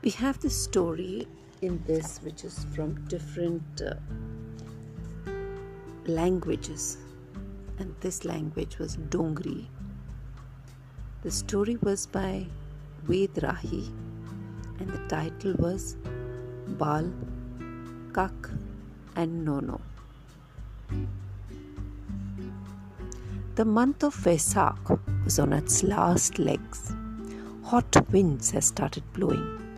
We 0.01 0.11
have 0.11 0.39
this 0.39 0.55
story 0.55 1.27
in 1.61 1.81
this 1.85 2.19
which 2.23 2.43
is 2.43 2.65
from 2.75 2.93
different 3.07 3.81
uh, 3.81 3.95
languages, 6.05 6.97
and 7.77 7.93
this 7.99 8.25
language 8.25 8.77
was 8.79 8.97
Dogri. 8.97 9.67
The 11.23 11.31
story 11.31 11.77
was 11.81 12.07
by 12.07 12.45
Ved 13.03 13.33
Rahi, 13.35 13.87
and 14.79 14.89
the 14.89 15.07
title 15.07 15.53
was 15.59 15.97
Bal, 16.67 17.11
Kak, 18.13 18.49
and 19.15 19.43
Nono. 19.43 19.81
The 23.55 23.65
month 23.65 24.03
of 24.03 24.15
Vesak 24.15 24.99
was 25.25 25.37
on 25.39 25.51
its 25.51 25.83
last 25.83 26.39
legs. 26.39 26.93
Hot 27.63 28.09
winds 28.09 28.51
had 28.51 28.63
started 28.63 29.03
blowing. 29.11 29.68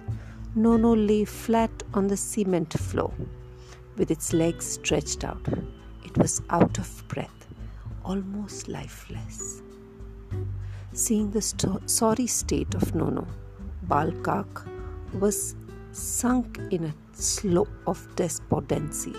Nono 0.53 0.93
lay 0.93 1.23
flat 1.23 1.71
on 1.93 2.07
the 2.07 2.17
cement 2.17 2.73
floor 2.73 3.13
with 3.95 4.11
its 4.11 4.33
legs 4.33 4.65
stretched 4.65 5.23
out. 5.23 5.47
It 6.03 6.17
was 6.17 6.41
out 6.49 6.77
of 6.77 7.07
breath, 7.07 7.47
almost 8.03 8.67
lifeless. 8.67 9.61
Seeing 10.91 11.31
the 11.31 11.41
sorry 11.85 12.27
state 12.27 12.75
of 12.75 12.93
Nono, 12.93 13.25
Balkak 13.83 14.67
was 15.21 15.55
sunk 15.93 16.59
in 16.69 16.83
a 16.83 16.93
slough 17.13 17.69
of 17.87 18.05
despondency. 18.17 19.15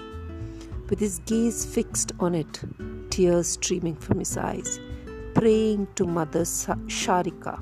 With 0.91 1.01
his 1.01 1.21
gaze 1.21 1.65
fixed 1.65 2.13
on 2.21 2.35
it, 2.35 2.61
tears 3.09 3.49
streaming 3.49 3.97
from 3.97 4.19
his 4.19 4.37
eyes, 4.37 4.79
praying 5.33 5.89
to 5.95 6.05
Mother 6.05 6.43
Sharika. 6.43 7.59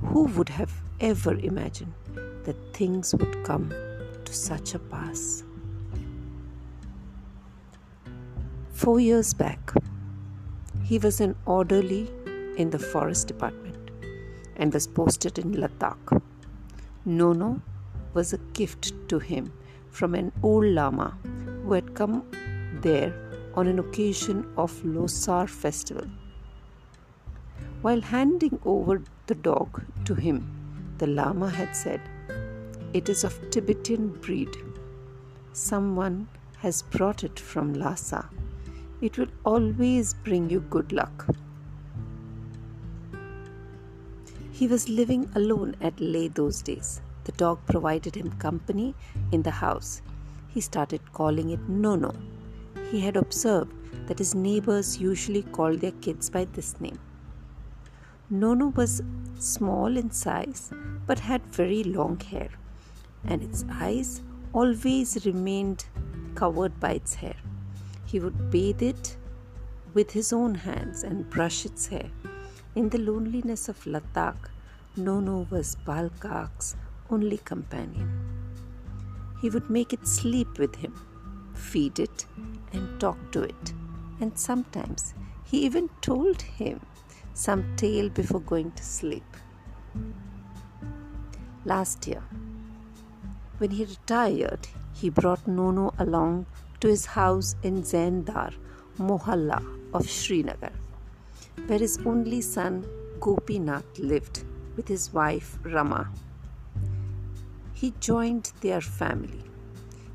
Who 0.00 0.24
would 0.28 0.48
have 0.48 0.72
ever 0.98 1.34
imagined 1.34 1.92
that 2.46 2.56
things 2.72 3.14
would 3.14 3.36
come 3.44 3.68
to 4.24 4.32
such 4.32 4.74
a 4.74 4.78
pass? 4.78 5.44
Four 8.72 8.98
years 9.00 9.34
back, 9.34 9.72
he 10.84 10.98
was 10.98 11.20
an 11.20 11.34
orderly 11.44 12.08
in 12.56 12.70
the 12.70 12.78
forest 12.78 13.28
department 13.28 13.90
and 14.56 14.72
was 14.72 14.86
posted 14.86 15.38
in 15.38 15.52
Ladakh. 15.52 16.22
Nono 17.04 17.60
was 18.14 18.32
a 18.32 18.38
gift 18.60 18.92
to 19.08 19.18
him 19.18 19.52
from 19.90 20.14
an 20.14 20.32
old 20.42 20.66
lama 20.66 21.18
who 21.62 21.72
had 21.72 21.94
come 21.94 22.22
there 22.82 23.12
on 23.54 23.66
an 23.66 23.78
occasion 23.78 24.46
of 24.56 24.72
Losar 24.84 25.48
festival. 25.48 26.06
While 27.82 28.00
handing 28.00 28.58
over 28.64 29.02
the 29.26 29.34
dog 29.34 29.82
to 30.04 30.14
him, 30.14 30.38
the 30.98 31.06
Lama 31.06 31.48
had 31.50 31.74
said, 31.74 32.00
It 32.98 33.08
is 33.08 33.24
of 33.24 33.38
Tibetan 33.50 34.08
breed. 34.26 34.56
Someone 35.52 36.28
has 36.58 36.82
brought 36.82 37.24
it 37.24 37.38
from 37.38 37.74
Lhasa. 37.74 38.28
It 39.00 39.18
will 39.18 39.32
always 39.44 40.14
bring 40.14 40.48
you 40.50 40.60
good 40.60 40.92
luck. 40.92 41.26
He 44.52 44.66
was 44.66 44.88
living 44.88 45.28
alone 45.34 45.76
at 45.80 46.00
Leh 46.00 46.28
those 46.28 46.62
days. 46.62 47.02
The 47.24 47.32
dog 47.32 47.58
provided 47.66 48.14
him 48.14 48.32
company 48.46 48.94
in 49.30 49.42
the 49.42 49.58
house. 49.66 50.00
He 50.48 50.60
started 50.60 51.12
calling 51.12 51.50
it 51.50 51.68
Nono 51.68 52.14
he 52.90 53.00
had 53.00 53.16
observed 53.16 53.72
that 54.08 54.18
his 54.18 54.34
neighbors 54.34 54.98
usually 54.98 55.42
called 55.42 55.80
their 55.80 55.96
kids 56.06 56.30
by 56.30 56.44
this 56.44 56.80
name. 56.80 56.98
Nono 58.30 58.68
was 58.68 59.02
small 59.38 59.96
in 59.96 60.10
size 60.10 60.70
but 61.06 61.18
had 61.20 61.42
very 61.46 61.82
long 61.84 62.18
hair, 62.20 62.48
and 63.26 63.42
its 63.42 63.64
eyes 63.70 64.22
always 64.52 65.26
remained 65.26 65.84
covered 66.34 66.78
by 66.80 66.92
its 66.92 67.14
hair. 67.14 67.36
He 68.06 68.20
would 68.20 68.50
bathe 68.50 68.82
it 68.82 69.16
with 69.94 70.10
his 70.10 70.32
own 70.32 70.54
hands 70.54 71.02
and 71.02 71.28
brush 71.30 71.64
its 71.64 71.86
hair. 71.86 72.10
In 72.74 72.88
the 72.90 72.98
loneliness 72.98 73.68
of 73.68 73.84
Ladakh, 73.86 74.50
Nono 74.96 75.46
was 75.50 75.76
Balkak's 75.86 76.76
only 77.10 77.38
companion. 77.38 78.10
He 79.40 79.50
would 79.50 79.68
make 79.70 79.92
it 79.92 80.06
sleep 80.06 80.58
with 80.58 80.74
him, 80.76 80.94
feed 81.54 81.98
it, 81.98 82.26
and 82.72 83.00
talk 83.00 83.18
to 83.32 83.42
it. 83.42 83.72
And 84.20 84.38
sometimes 84.38 85.14
he 85.44 85.64
even 85.64 85.88
told 86.00 86.40
him 86.42 86.80
some 87.34 87.76
tale 87.76 88.08
before 88.08 88.40
going 88.40 88.72
to 88.72 88.82
sleep. 88.82 89.36
Last 91.64 92.06
year, 92.06 92.22
when 93.58 93.70
he 93.70 93.84
retired, 93.84 94.68
he 94.92 95.08
brought 95.10 95.46
Nono 95.46 95.94
along 95.98 96.46
to 96.80 96.88
his 96.88 97.06
house 97.06 97.54
in 97.62 97.82
Zaindar, 97.82 98.52
Mohalla 98.98 99.62
of 99.94 100.08
Srinagar, 100.08 100.72
where 101.66 101.78
his 101.78 101.98
only 102.04 102.40
son 102.40 102.84
Gopinath 103.20 103.98
lived 103.98 104.44
with 104.76 104.88
his 104.88 105.12
wife 105.12 105.58
Rama. 105.62 106.10
He 107.72 107.92
joined 108.00 108.52
their 108.60 108.80
family. 108.80 109.42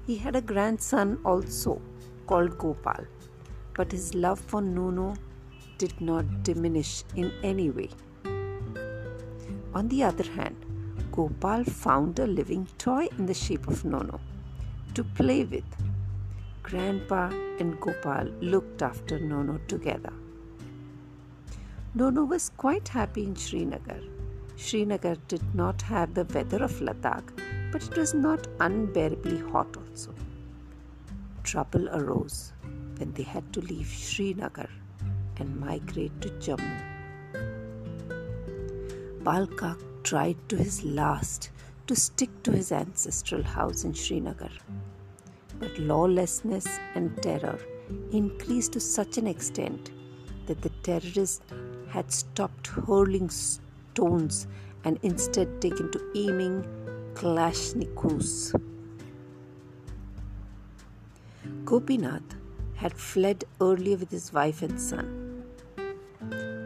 He 0.06 0.18
had 0.18 0.36
a 0.36 0.42
grandson 0.42 1.20
also 1.24 1.82
called 2.28 2.58
Gopal, 2.58 3.06
but 3.74 3.92
his 3.92 4.14
love 4.14 4.40
for 4.40 4.62
Nono 4.62 5.16
did 5.78 6.00
not 6.00 6.44
diminish 6.44 7.04
in 7.16 7.32
any 7.44 7.70
way. 7.70 7.90
On 9.74 9.88
the 9.88 10.04
other 10.04 10.30
hand, 10.32 10.66
Gopal 11.12 11.64
found 11.64 12.20
a 12.20 12.28
living 12.28 12.68
toy 12.78 13.08
in 13.18 13.26
the 13.26 13.34
shape 13.34 13.68
of 13.68 13.84
Nono 13.84 14.20
to 14.94 15.04
play 15.04 15.44
with. 15.44 15.66
Grandpa 16.64 17.30
and 17.60 17.80
Gopal 17.82 18.32
looked 18.40 18.82
after 18.82 19.20
Nono 19.20 19.60
together. 19.68 20.14
Nono 21.94 22.24
was 22.24 22.50
quite 22.56 22.88
happy 22.88 23.24
in 23.26 23.36
Srinagar. 23.36 24.00
Srinagar 24.56 25.16
did 25.28 25.44
not 25.54 25.82
have 25.82 26.14
the 26.14 26.26
weather 26.26 26.64
of 26.64 26.80
Ladakh, 26.80 27.32
but 27.72 27.84
it 27.84 27.98
was 27.98 28.14
not 28.14 28.48
unbearably 28.60 29.40
hot 29.40 29.76
also 29.78 30.14
trouble 31.44 31.90
arose 31.90 32.54
when 32.98 33.12
they 33.14 33.24
had 33.24 33.52
to 33.54 33.62
leave 33.62 33.88
Srinagar 33.88 34.70
and 35.38 35.60
migrate 35.60 36.22
to 36.22 36.30
Jammu. 36.30 36.78
Balkak 39.24 39.91
tried 40.04 40.38
to 40.50 40.56
his 40.56 40.84
last 40.84 41.52
to 41.88 41.96
stick 41.96 42.30
to 42.44 42.52
his 42.52 42.72
ancestral 42.72 43.44
house 43.44 43.84
in 43.84 43.94
Srinagar. 43.94 44.52
But 45.60 45.78
lawlessness 45.78 46.68
and 46.96 47.22
terror 47.22 47.60
increased 48.12 48.74
to 48.74 48.80
such 48.80 49.18
an 49.18 49.28
extent 49.28 49.92
that 50.48 50.62
the 50.62 50.72
terrorists 50.84 51.42
had 51.90 52.12
stopped 52.12 52.68
hurling 52.68 53.30
stones 53.30 54.48
and 54.84 54.98
instead 55.04 55.62
taken 55.62 55.92
to 55.92 56.12
aiming 56.16 56.66
Kalashnikovs. 57.14 58.60
Gopinath 61.66 62.36
had 62.76 62.94
fled 62.98 63.44
earlier 63.60 63.98
with 63.98 64.10
his 64.10 64.34
wife 64.34 64.62
and 64.62 64.80
son. 64.80 65.44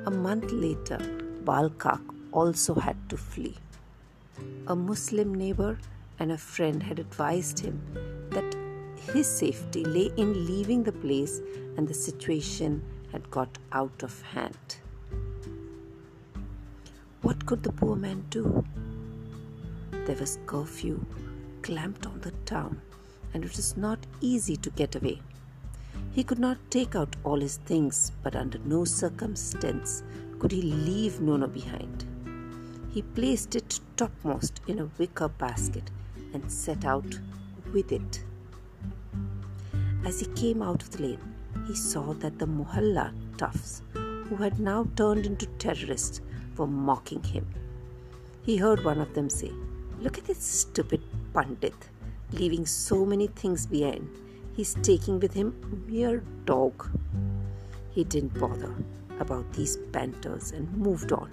A 0.05 0.11
month 0.11 0.51
later, 0.51 0.99
Balkak 1.43 2.14
also 2.35 2.75
had 2.75 2.97
to 3.09 3.17
flee. 3.17 3.55
A 4.67 4.75
Muslim 4.75 5.33
neighbor 5.33 5.79
and 6.19 6.31
a 6.31 6.37
friend 6.37 6.83
had 6.83 6.99
advised 6.99 7.59
him 7.59 7.81
that 8.29 8.55
his 9.13 9.27
safety 9.27 9.83
lay 9.83 10.11
in 10.17 10.45
leaving 10.45 10.83
the 10.83 10.91
place 10.91 11.41
and 11.77 11.87
the 11.87 11.93
situation 11.93 12.81
had 13.11 13.29
got 13.31 13.57
out 13.71 14.03
of 14.03 14.21
hand. 14.21 14.77
What 17.21 17.45
could 17.45 17.63
the 17.63 17.71
poor 17.71 17.95
man 17.95 18.25
do? 18.29 18.63
There 20.05 20.15
was 20.15 20.37
curfew 20.45 21.05
clamped 21.61 22.05
on 22.05 22.19
the 22.21 22.31
town 22.45 22.81
and 23.33 23.43
it 23.43 23.55
was 23.55 23.75
not 23.75 23.99
easy 24.21 24.55
to 24.57 24.69
get 24.69 24.95
away. 24.95 25.21
He 26.11 26.23
could 26.23 26.39
not 26.39 26.57
take 26.69 26.95
out 26.95 27.15
all 27.23 27.39
his 27.39 27.57
things, 27.57 28.11
but 28.23 28.35
under 28.35 28.59
no 28.59 28.85
circumstance 28.85 30.03
could 30.39 30.51
he 30.51 30.61
leave 30.61 31.19
Nono 31.19 31.47
behind. 31.47 32.04
He 32.95 33.01
placed 33.01 33.55
it 33.55 33.81
topmost 33.97 34.62
in 34.67 34.79
a 34.79 34.89
wicker 34.97 35.27
basket 35.27 35.91
and 36.34 36.49
set 36.49 36.86
out 36.86 37.19
with 37.73 37.91
it. 37.91 38.23
As 40.05 40.21
he 40.21 40.27
came 40.27 40.62
out 40.62 40.81
of 40.81 40.91
the 40.91 41.01
lane, 41.03 41.36
he 41.67 41.75
saw 41.75 42.13
that 42.13 42.39
the 42.39 42.47
Mohalla 42.47 43.13
toughs, 43.38 43.81
who 43.91 44.38
had 44.38 44.62
now 44.62 44.88
turned 44.95 45.25
into 45.25 45.45
terrorists, 45.63 46.21
were 46.55 46.67
mocking 46.67 47.21
him. 47.21 47.45
He 48.43 48.55
heard 48.55 48.86
one 48.86 49.01
of 49.01 49.13
them 49.13 49.29
say, 49.29 49.51
Look 49.99 50.17
at 50.17 50.23
this 50.23 50.41
stupid 50.41 51.01
Pandit 51.34 51.89
leaving 52.31 52.65
so 52.65 53.05
many 53.05 53.27
things 53.27 53.65
behind. 53.65 54.08
he's 54.55 54.75
taking 54.75 55.19
with 55.19 55.34
him 55.34 55.53
a 55.63 55.91
mere 55.91 56.23
dog. 56.45 56.89
He 57.91 58.05
didn't 58.05 58.39
bother 58.39 58.73
about 59.19 59.51
these 59.51 59.75
banters 59.75 60.51
and 60.51 60.71
moved 60.77 61.12
on. 61.12 61.29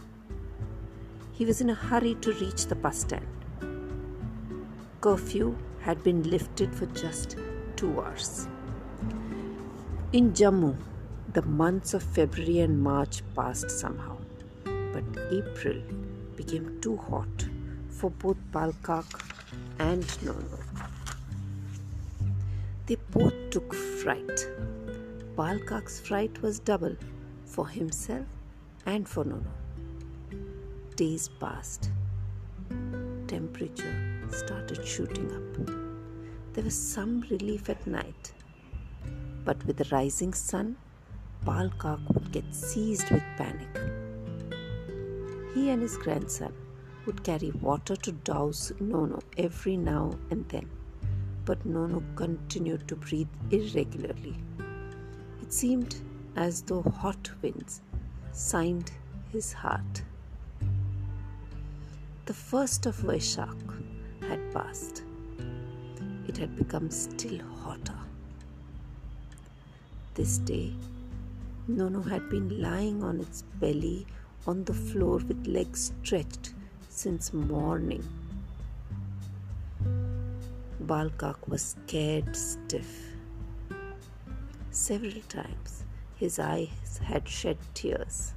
He 1.42 1.46
was 1.46 1.60
in 1.60 1.70
a 1.70 1.74
hurry 1.74 2.14
to 2.20 2.32
reach 2.34 2.66
the 2.66 2.76
bus 2.76 3.00
stand. 3.00 3.26
Curfew 5.00 5.56
had 5.80 6.00
been 6.04 6.22
lifted 6.30 6.72
for 6.72 6.86
just 6.86 7.36
two 7.74 8.00
hours. 8.00 8.46
In 10.12 10.34
Jammu, 10.34 10.76
the 11.32 11.42
months 11.42 11.94
of 11.94 12.04
February 12.04 12.60
and 12.60 12.80
March 12.80 13.22
passed 13.34 13.72
somehow, 13.72 14.18
but 14.92 15.02
April 15.32 15.82
became 16.36 16.80
too 16.80 16.96
hot 16.96 17.48
for 17.88 18.10
both 18.10 18.36
Balkak 18.52 19.06
and 19.80 20.06
Nono. 20.24 20.60
They 22.86 22.98
both 23.10 23.34
took 23.50 23.74
fright. 23.74 24.46
Balkak's 25.34 25.98
fright 25.98 26.40
was 26.40 26.60
double 26.60 26.94
for 27.44 27.66
himself 27.66 28.26
and 28.86 29.08
for 29.08 29.24
Nono. 29.24 29.61
Days 31.02 31.28
passed. 31.40 31.90
Temperature 33.26 33.94
started 34.30 34.86
shooting 34.86 35.28
up. 35.38 36.52
There 36.52 36.62
was 36.62 36.78
some 36.78 37.22
relief 37.28 37.68
at 37.68 37.84
night. 37.88 38.32
But 39.44 39.64
with 39.66 39.78
the 39.78 39.88
rising 39.90 40.32
sun, 40.32 40.76
Balkak 41.44 41.98
would 42.14 42.30
get 42.30 42.54
seized 42.54 43.10
with 43.10 43.24
panic. 43.36 43.80
He 45.54 45.70
and 45.70 45.82
his 45.82 45.96
grandson 45.96 46.54
would 47.04 47.24
carry 47.24 47.50
water 47.50 47.96
to 47.96 48.12
douse 48.12 48.70
Nono 48.78 49.18
every 49.36 49.76
now 49.76 50.16
and 50.30 50.48
then, 50.50 50.70
but 51.44 51.66
Nono 51.66 52.04
continued 52.14 52.86
to 52.86 52.94
breathe 52.94 53.34
irregularly. 53.50 54.36
It 55.42 55.52
seemed 55.52 55.96
as 56.36 56.62
though 56.62 56.82
hot 56.82 57.28
winds 57.42 57.82
signed 58.30 58.92
his 59.32 59.52
heart. 59.52 60.04
The 62.24 62.34
first 62.34 62.86
of 62.86 62.96
Vaishak 62.98 63.58
had 64.20 64.52
passed. 64.52 65.02
It 66.28 66.36
had 66.36 66.54
become 66.54 66.88
still 66.88 67.40
hotter. 67.64 67.98
This 70.14 70.38
day, 70.38 70.72
Nono 71.66 72.00
had 72.00 72.30
been 72.30 72.62
lying 72.62 73.02
on 73.02 73.18
its 73.18 73.42
belly 73.58 74.06
on 74.46 74.62
the 74.62 74.72
floor 74.72 75.16
with 75.18 75.48
legs 75.48 75.92
stretched 76.04 76.54
since 76.88 77.32
morning. 77.32 78.04
Balkak 80.78 81.48
was 81.48 81.74
scared 81.74 82.36
stiff. 82.36 83.16
Several 84.70 85.22
times 85.28 85.84
his 86.14 86.38
eyes 86.38 87.00
had 87.02 87.28
shed 87.28 87.58
tears. 87.74 88.32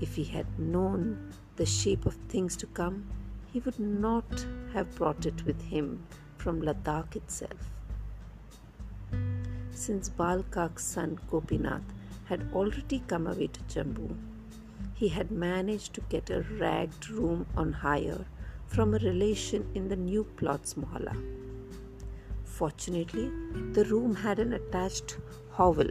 If 0.00 0.14
he 0.16 0.24
had 0.24 0.58
known 0.58 1.31
the 1.56 1.66
shape 1.66 2.06
of 2.06 2.14
things 2.28 2.56
to 2.56 2.66
come, 2.66 3.04
he 3.52 3.60
would 3.60 3.78
not 3.78 4.46
have 4.72 4.94
brought 4.94 5.26
it 5.26 5.44
with 5.44 5.60
him 5.62 6.02
from 6.38 6.62
Ladakh 6.62 7.16
itself. 7.16 7.70
Since 9.72 10.08
Balkak's 10.08 10.84
son 10.84 11.18
Gopinath 11.30 11.82
had 12.24 12.48
already 12.54 13.02
come 13.06 13.26
away 13.26 13.48
to 13.48 13.60
Jammu, 13.62 14.16
he 14.94 15.08
had 15.08 15.30
managed 15.30 15.94
to 15.94 16.00
get 16.02 16.30
a 16.30 16.42
ragged 16.60 17.10
room 17.10 17.46
on 17.56 17.72
hire 17.72 18.24
from 18.66 18.94
a 18.94 18.98
relation 18.98 19.68
in 19.74 19.88
the 19.88 19.96
new 19.96 20.24
plots 20.24 20.74
mohalla. 20.74 21.14
Fortunately, 22.44 23.30
the 23.72 23.84
room 23.86 24.14
had 24.14 24.38
an 24.38 24.52
attached 24.52 25.18
hovel 25.50 25.90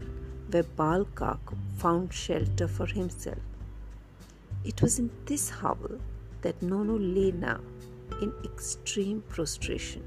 where 0.50 0.63
Balkak 0.63 1.39
found 1.78 2.13
shelter 2.13 2.67
for 2.67 2.86
himself. 2.86 3.51
It 4.63 4.82
was 4.82 5.00
in 5.00 5.10
this 5.26 5.50
hovel 5.50 6.00
that 6.41 6.62
Nono 6.62 6.97
lay 6.97 7.32
now 7.32 7.60
in 8.21 8.32
extreme 8.43 9.24
prostration. 9.28 10.04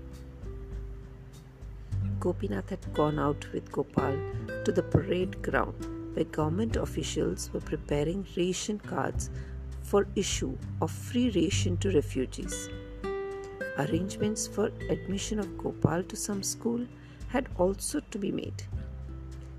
Gopinath 2.21 2.71
had 2.71 2.95
gone 2.95 3.19
out 3.19 3.47
with 3.53 3.71
Gopal 3.73 4.17
to 4.65 4.73
the 4.73 4.83
parade 4.83 5.43
ground 5.43 5.75
where 6.15 6.25
government 6.27 6.77
officials 6.77 7.51
were 7.53 7.61
preparing 7.61 8.25
ration 8.37 8.79
cards 8.79 9.31
for 9.83 10.07
issue 10.15 10.57
of 10.81 10.91
free 10.91 11.31
ration 11.31 11.77
to 11.79 11.91
refugees. 11.91 12.69
Arrangements 13.79 14.47
for 14.47 14.71
admission 14.89 15.41
of 15.41 15.59
Gopal 15.59 16.05
to 16.05 16.17
some 16.17 16.43
school 16.43 16.87
had 17.29 17.49
also 17.59 18.01
to 18.13 18.19
be 18.19 18.31
made. 18.31 18.63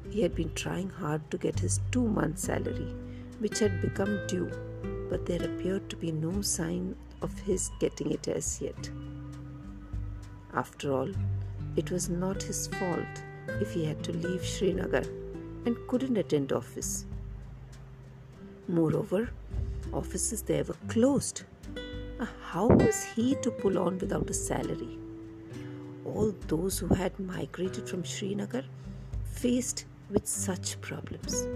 He 0.09 0.21
had 0.21 0.33
been 0.33 0.53
trying 0.53 0.89
hard 0.89 1.29
to 1.31 1.37
get 1.37 1.59
his 1.59 1.81
two 1.91 2.07
month 2.07 2.39
salary, 2.39 2.93
which 3.39 3.59
had 3.59 3.81
become 3.81 4.25
due, 4.27 4.49
but 5.09 5.25
there 5.25 5.43
appeared 5.43 5.89
to 5.89 5.95
be 5.95 6.11
no 6.11 6.41
sign 6.41 6.95
of 7.21 7.37
his 7.39 7.71
getting 7.79 8.11
it 8.11 8.27
as 8.27 8.61
yet. 8.61 8.89
After 10.53 10.91
all, 10.93 11.09
it 11.75 11.91
was 11.91 12.09
not 12.09 12.41
his 12.41 12.67
fault 12.67 13.23
if 13.61 13.73
he 13.73 13.85
had 13.85 14.03
to 14.03 14.13
leave 14.13 14.45
Srinagar 14.45 15.03
and 15.65 15.75
couldn't 15.87 16.17
attend 16.17 16.51
office. 16.51 17.05
Moreover, 18.67 19.29
offices 19.93 20.41
there 20.41 20.63
were 20.63 20.77
closed. 20.87 21.43
Uh, 22.19 22.25
how 22.41 22.67
was 22.67 23.03
he 23.03 23.35
to 23.41 23.51
pull 23.51 23.77
on 23.77 23.97
without 23.99 24.29
a 24.29 24.33
salary? 24.33 24.97
All 26.05 26.33
those 26.47 26.79
who 26.79 26.87
had 26.87 27.19
migrated 27.19 27.89
from 27.89 28.05
Srinagar 28.05 28.63
faced 29.23 29.85
with 30.09 30.27
such 30.27 30.79
problems. 30.81 31.47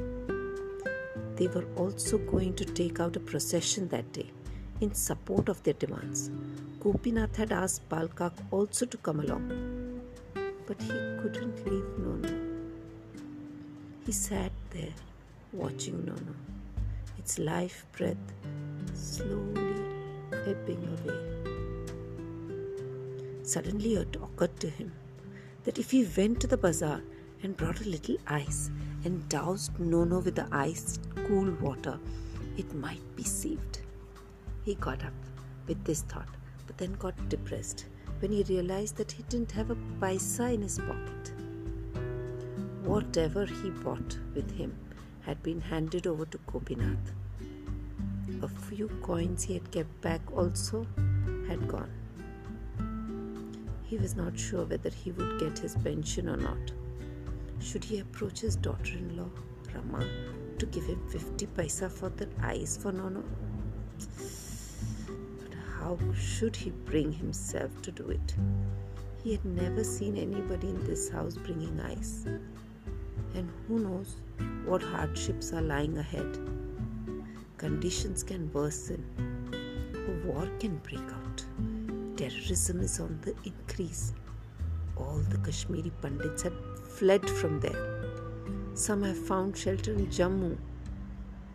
They 1.40 1.48
were 1.48 1.66
also 1.78 2.18
going 2.18 2.54
to 2.56 2.66
take 2.66 3.00
out 3.00 3.16
a 3.16 3.20
procession 3.22 3.88
that 3.90 4.12
day 4.12 4.30
in 4.82 4.94
support 4.94 5.48
of 5.48 5.64
their 5.64 5.74
demands. 5.74 6.30
Gopinath 6.82 7.38
had 7.38 7.54
asked 7.54 7.88
Balkak 7.88 8.34
also 8.52 8.86
to 8.86 8.98
come 8.98 9.22
along, 9.22 10.02
but 10.68 10.82
he 10.82 10.90
couldn't 11.22 11.66
leave 11.66 11.98
Nono. 11.98 12.34
He 14.06 14.12
sat 14.12 14.52
there 14.72 14.94
watching 15.54 16.04
Nono, 16.06 16.36
its 17.18 17.40
life 17.40 17.86
breath 17.98 18.18
slowly 18.94 19.86
ebbing 20.46 20.84
away. 20.96 21.20
Suddenly 23.44 23.96
it 23.96 24.18
occurred 24.18 24.60
to 24.60 24.70
him 24.70 24.92
that 25.64 25.80
if 25.80 25.92
he 25.92 26.04
went 26.18 26.42
to 26.42 26.48
the 26.48 26.58
bazaar 26.58 27.02
and 27.44 27.56
brought 27.56 27.82
a 27.82 27.90
little 27.90 28.18
ice 28.28 28.70
and 29.06 29.28
doused 29.30 29.80
Nono 29.80 30.20
with 30.20 30.36
the 30.36 30.48
ice 30.52 31.00
cool 31.28 31.52
water, 31.62 32.00
it 32.58 32.74
might 32.74 33.16
be 33.16 33.24
saved. 33.24 33.80
He 34.64 34.76
got 34.76 35.04
up 35.06 35.14
with 35.68 35.84
this 35.84 36.02
thought, 36.02 36.28
but 36.68 36.78
then 36.78 36.94
got 36.94 37.30
depressed 37.30 37.86
when 38.20 38.32
he 38.32 38.44
realized 38.44 38.98
that 38.98 39.12
he 39.12 39.24
didn't 39.24 39.52
have 39.52 39.72
a 39.72 39.78
paisa 40.02 40.54
in 40.54 40.62
his 40.62 40.80
pocket. 40.80 41.34
Whatever 42.84 43.46
he 43.46 43.70
brought 43.70 44.18
with 44.34 44.52
him 44.52 44.76
had 45.22 45.42
been 45.44 45.62
handed 45.62 46.08
over 46.08 46.26
to 46.26 46.40
Gopinath. 46.52 47.14
A 48.42 48.48
few 48.48 48.88
coins 49.02 49.44
he 49.44 49.54
had 49.54 49.72
kept 49.72 50.02
back 50.02 50.22
also 50.36 50.86
had 51.48 51.68
gone. 51.68 51.92
He 53.84 53.98
was 53.98 54.16
not 54.16 54.38
sure 54.38 54.66
whether 54.66 54.90
he 54.90 55.12
would 55.12 55.40
get 55.40 55.58
his 55.58 55.76
pension 55.76 56.30
or 56.30 56.38
not. 56.38 56.72
Should 57.60 57.84
he 57.84 58.00
approach 58.00 58.40
his 58.40 58.56
daughter 58.56 58.98
in 58.98 59.18
law, 59.18 59.30
Rama, 59.74 60.08
to 60.58 60.66
give 60.66 60.86
him 60.86 61.02
50 61.10 61.48
paisa 61.48 61.90
for 61.92 62.10
the 62.10 62.28
ice 62.42 62.78
for 62.78 62.92
Nono? 62.92 63.24
But 65.40 65.54
how 65.78 65.98
should 66.14 66.56
he 66.56 66.72
bring 66.72 67.12
himself 67.12 67.82
to 67.84 67.92
do 67.92 68.10
it? 68.10 68.36
He 69.24 69.32
had 69.32 69.46
never 69.46 69.84
seen 69.84 70.18
anybody 70.18 70.70
in 70.70 70.84
this 70.86 71.10
house 71.10 71.36
bringing 71.36 71.80
ice. 71.82 72.26
And 73.36 73.52
who 73.68 73.80
knows 73.80 74.16
what 74.66 74.82
hardships 74.82 75.54
are 75.54 75.62
lying 75.62 75.98
ahead? 75.98 76.40
Conditions 77.58 78.24
can 78.24 78.52
worsen, 78.54 79.04
war 80.26 80.48
can 80.60 80.78
break 80.78 81.00
out, 81.00 81.44
terrorism 82.18 82.82
is 82.82 83.00
on 83.00 83.20
the 83.22 83.34
increase. 83.44 84.14
All 85.00 85.22
the 85.30 85.38
Kashmiri 85.38 85.92
Pandits 86.02 86.44
had 86.44 86.54
fled 86.98 87.30
from 87.30 87.60
there. 87.60 88.04
Some 88.74 89.04
have 89.04 89.18
found 89.18 89.58
shelter 89.58 89.94
in 89.94 90.08
Jammu, 90.08 90.58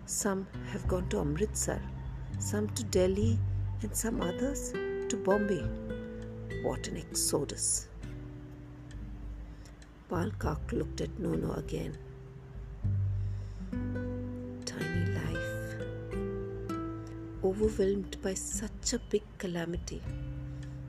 some 0.07 0.47
have 0.67 0.87
gone 0.87 1.09
to 1.09 1.19
Amritsar, 1.21 1.81
some 2.39 2.69
to 2.71 2.85
Delhi, 2.85 3.39
and 3.81 3.97
some 3.97 4.21
others 4.21 4.73
to 4.73 5.17
Bombay. 5.25 5.65
What 6.63 6.89
an 6.89 6.99
exodus! 6.99 7.89
Balkak 10.11 10.73
looked 10.73 11.01
at 11.01 11.19
Nono 11.19 11.55
again. 11.55 11.97
Tiny 14.67 15.07
life, 15.13 15.77
overwhelmed 17.43 18.19
by 18.23 18.35
such 18.35 18.93
a 18.93 18.99
big 19.11 19.23
calamity, 19.39 20.03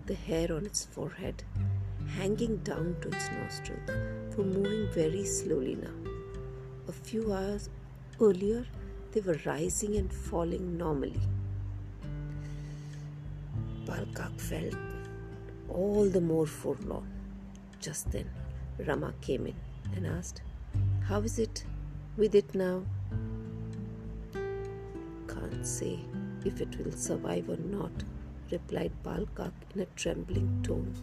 the 0.07 0.15
hair 0.15 0.51
on 0.51 0.65
its 0.65 0.85
forehead 0.85 1.43
hanging 2.07 2.57
down 2.57 2.95
to 3.01 3.09
its 3.09 3.29
nostrils, 3.31 3.89
were 4.37 4.43
moving 4.43 4.87
very 4.91 5.25
slowly 5.25 5.75
now. 5.75 6.11
A 6.87 6.91
few 6.91 7.33
hours 7.33 7.69
earlier, 8.21 8.65
they 9.11 9.21
were 9.21 9.39
rising 9.45 9.95
and 9.95 10.11
falling 10.11 10.77
normally. 10.77 11.19
Balkak 13.85 14.39
felt 14.39 14.75
all 15.69 16.09
the 16.09 16.21
more 16.21 16.45
forlorn. 16.45 17.11
Just 17.79 18.11
then, 18.11 18.29
Rama 18.79 19.13
came 19.21 19.47
in 19.47 19.55
and 19.95 20.07
asked, 20.07 20.41
How 21.07 21.19
is 21.21 21.39
it 21.39 21.63
with 22.17 22.35
it 22.35 22.53
now? 22.55 22.83
Can't 25.27 25.65
say 25.65 25.99
if 26.45 26.61
it 26.61 26.77
will 26.77 26.91
survive 26.91 27.49
or 27.49 27.57
not, 27.57 27.91
replied 28.51 28.91
Balkak 29.03 29.53
in 29.73 29.81
a 29.81 29.85
trembling 29.95 30.61
tone. 30.63 30.93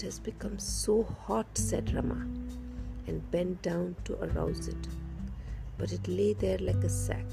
It 0.00 0.04
has 0.04 0.18
become 0.18 0.58
so 0.58 1.02
hot, 1.02 1.46
said 1.58 1.92
Rama, 1.92 2.26
and 3.06 3.30
bent 3.30 3.60
down 3.60 3.96
to 4.04 4.14
arouse 4.24 4.66
it. 4.66 4.88
But 5.76 5.92
it 5.92 6.08
lay 6.08 6.32
there 6.32 6.56
like 6.56 6.82
a 6.84 6.88
sack. 6.88 7.26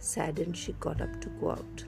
Saddened, 0.00 0.56
she 0.56 0.72
got 0.80 1.00
up 1.00 1.20
to 1.20 1.28
go 1.40 1.52
out. 1.52 1.84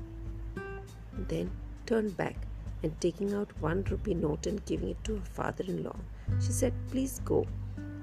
Then 1.27 1.51
turned 1.87 2.17
back 2.17 2.37
and 2.85 3.01
taking 3.01 3.35
out 3.35 3.51
one 3.59 3.83
rupee 3.91 4.15
note 4.15 4.47
and 4.47 4.65
giving 4.67 4.91
it 4.91 5.03
to 5.03 5.17
her 5.17 5.25
father 5.25 5.65
in 5.65 5.83
law, 5.83 5.97
she 6.39 6.53
said, 6.53 6.75
Please 6.93 7.21
go 7.25 7.45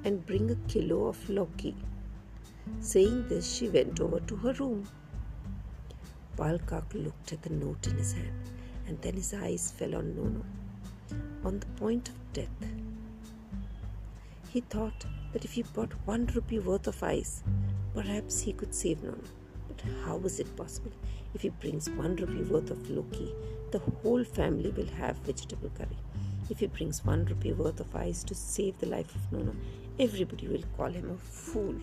and 0.03 0.25
bring 0.25 0.51
a 0.51 0.55
kilo 0.67 1.05
of 1.05 1.29
loki. 1.29 1.77
Saying 2.81 3.29
this, 3.29 3.55
she 3.55 3.69
went 3.69 4.01
over 4.01 4.19
to 4.19 4.35
her 4.35 4.51
room. 4.51 4.85
Balkak 6.35 6.93
looked 6.93 7.31
at 7.31 7.41
the 7.41 7.51
note 7.51 7.87
in 7.87 7.95
his 7.95 8.11
hand, 8.11 8.51
and 8.85 9.01
then 9.01 9.13
his 9.13 9.33
eyes 9.33 9.71
fell 9.71 9.95
on 9.95 10.13
Nono, 10.13 10.43
on 11.45 11.59
the 11.59 11.65
point 11.79 12.09
of 12.09 12.33
death. 12.33 12.47
He 14.49 14.61
thought 14.61 15.05
that 15.31 15.45
if 15.45 15.53
he 15.53 15.63
bought 15.63 15.93
one 16.05 16.25
rupee 16.33 16.59
worth 16.59 16.87
of 16.87 17.03
ice, 17.03 17.43
perhaps 17.93 18.41
he 18.41 18.53
could 18.53 18.73
save 18.73 19.03
Nono. 19.03 19.17
But 19.67 19.83
how 20.03 20.17
was 20.17 20.39
it 20.39 20.55
possible? 20.55 20.91
If 21.33 21.41
he 21.41 21.49
brings 21.49 21.89
one 21.89 22.15
rupee 22.15 22.49
worth 22.49 22.71
of 22.71 22.89
loki, 22.89 23.33
the 23.71 23.79
whole 23.79 24.23
family 24.23 24.71
will 24.71 24.87
have 24.97 25.17
vegetable 25.17 25.71
curry. 25.77 25.97
If 26.49 26.59
he 26.59 26.67
brings 26.67 27.05
one 27.05 27.25
rupee 27.25 27.53
worth 27.53 27.79
of 27.79 27.95
ice 27.95 28.23
to 28.23 28.35
save 28.35 28.79
the 28.79 28.87
life 28.87 29.13
of 29.15 29.31
Nono, 29.31 29.55
everybody 29.99 30.47
will 30.47 30.63
call 30.75 30.89
him 30.89 31.11
a 31.11 31.17
fool. 31.17 31.75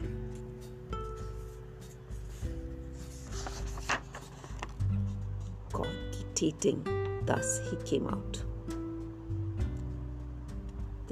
cogitating. 5.73 6.85
Thus 7.25 7.61
he 7.71 7.77
came 7.89 8.07
out. 8.07 8.43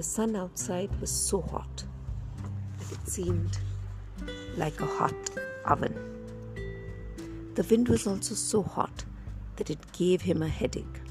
The 0.01 0.05
sun 0.05 0.35
outside 0.35 0.99
was 0.99 1.11
so 1.11 1.43
hot 1.43 1.85
that 2.79 2.91
it 2.91 3.07
seemed 3.07 3.59
like 4.57 4.81
a 4.81 4.87
hot 4.87 5.31
oven. 5.67 5.95
The 7.55 7.63
wind 7.65 7.91
was 7.91 8.07
also 8.07 8.35
so 8.35 8.63
hot 8.63 9.05
that 9.57 9.69
it 9.69 9.93
gave 9.93 10.23
him 10.23 10.41
a 10.41 10.49
headache. 10.49 11.03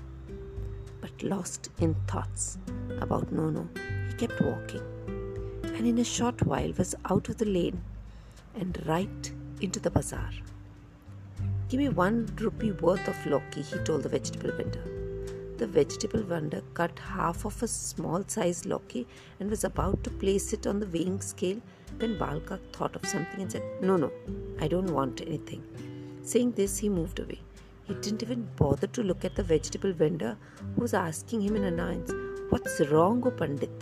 But 1.02 1.22
lost 1.22 1.70
in 1.78 1.94
thoughts 2.08 2.58
about 3.00 3.32
Nono, 3.32 3.70
he 4.08 4.16
kept 4.16 4.42
walking, 4.42 4.82
and 5.66 5.86
in 5.86 6.00
a 6.00 6.04
short 6.04 6.42
while 6.42 6.74
was 6.76 6.96
out 7.12 7.30
of 7.30 7.38
the 7.38 7.46
lane 7.46 7.84
and 8.56 8.84
right 8.88 9.32
into 9.62 9.80
the 9.80 9.92
bazaar. 9.92 10.32
Give 11.68 11.80
me 11.80 11.90
one 11.90 12.28
rupee 12.42 12.72
worth 12.72 13.08
of 13.08 13.24
loki, 13.28 13.62
he 13.62 13.78
told 13.84 14.02
the 14.02 14.10
vegetable 14.10 14.52
vendor. 14.52 14.89
The 15.60 15.68
vegetable 15.68 16.24
vendor 16.24 16.62
cut 16.74 16.97
half 16.97 17.43
of 17.43 17.62
a 17.62 17.68
small 17.68 18.24
sized 18.26 18.66
loki 18.66 19.05
and 19.39 19.49
was 19.49 19.66
about 19.66 20.03
to 20.05 20.10
place 20.10 20.53
it 20.53 20.66
on 20.66 20.80
the 20.80 20.88
weighing 20.88 21.20
scale 21.20 21.60
when 21.97 22.18
Balkak 22.18 22.62
thought 22.72 22.95
of 22.95 23.05
something 23.05 23.41
and 23.41 23.51
said, 23.51 23.64
No, 23.82 23.97
no, 23.97 24.10
I 24.62 24.70
don't 24.70 24.93
want 24.93 25.20
anything. 25.20 25.62
Saying 26.24 26.53
this, 26.53 26.78
he 26.78 26.88
moved 26.88 27.20
away. 27.20 27.39
He 27.84 27.93
didn't 27.95 28.24
even 28.24 28.47
bother 28.55 28.88
to 28.88 29.03
look 29.03 29.26
at 29.26 29.36
the 29.36 29.43
vegetable 29.43 29.91
vendor 29.91 30.38
who 30.76 30.82
was 30.82 30.93
asking 30.93 31.41
him 31.41 31.57
in 31.57 31.66
annoyance, 31.66 32.14
What's 32.49 32.80
wrong, 32.89 33.22
O 33.28 33.32
Pandit? 33.32 33.80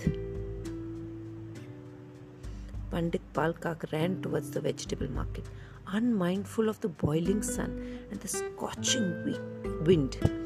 Pandit 2.89 3.21
Balkak 3.34 3.91
ran 3.91 4.21
towards 4.23 4.49
the 4.49 4.61
vegetable 4.61 5.11
market 5.11 5.45
unmindful 5.93 6.67
of 6.69 6.80
the 6.82 6.89
boiling 6.89 7.41
sun 7.41 7.99
and 8.11 8.19
the 8.19 8.28
scorching 8.28 9.38
wind. 9.86 10.36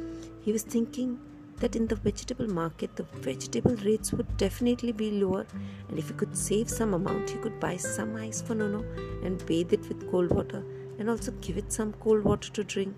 He 0.42 0.52
was 0.52 0.64
thinking 0.64 1.20
that 1.58 1.76
in 1.76 1.86
the 1.86 1.96
vegetable 1.96 2.48
market 2.48 2.96
the 2.96 3.04
vegetable 3.04 3.76
rates 3.86 4.12
would 4.12 4.36
definitely 4.38 4.92
be 4.92 5.12
lower 5.12 5.46
and 5.88 6.00
if 6.00 6.08
he 6.08 6.16
could 6.16 6.36
save 6.36 6.70
some 6.70 6.96
amount 6.96 7.30
he 7.30 7.38
could 7.38 7.60
buy 7.60 7.78
some 7.78 8.16
ice 8.16 8.42
for 8.42 8.56
Nono 8.56 8.84
and 9.24 9.46
bathe 9.46 9.72
it 9.72 9.88
with 9.88 10.10
cold 10.10 10.32
water 10.32 10.64
and 10.98 11.10
also 11.10 11.32
give 11.42 11.58
it 11.58 11.72
some 11.72 11.94
cold 11.94 12.24
water 12.24 12.52
to 12.54 12.64
drink. 12.64 12.96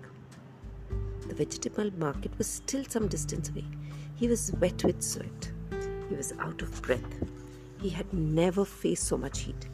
The 1.28 1.34
vegetable 1.34 1.90
market 1.98 2.36
was 2.38 2.46
still 2.46 2.84
some 2.88 3.08
distance 3.08 3.50
away. 3.50 3.64
He 4.16 4.28
was 4.28 4.52
wet 4.52 4.82
with 4.84 5.02
sweat. 5.02 5.52
He 6.08 6.14
was 6.14 6.32
out 6.38 6.62
of 6.62 6.80
breath. 6.82 7.14
He 7.80 7.90
had 7.90 8.10
never 8.12 8.64
faced 8.64 9.04
so 9.04 9.18
much 9.18 9.40
heat. 9.40 9.68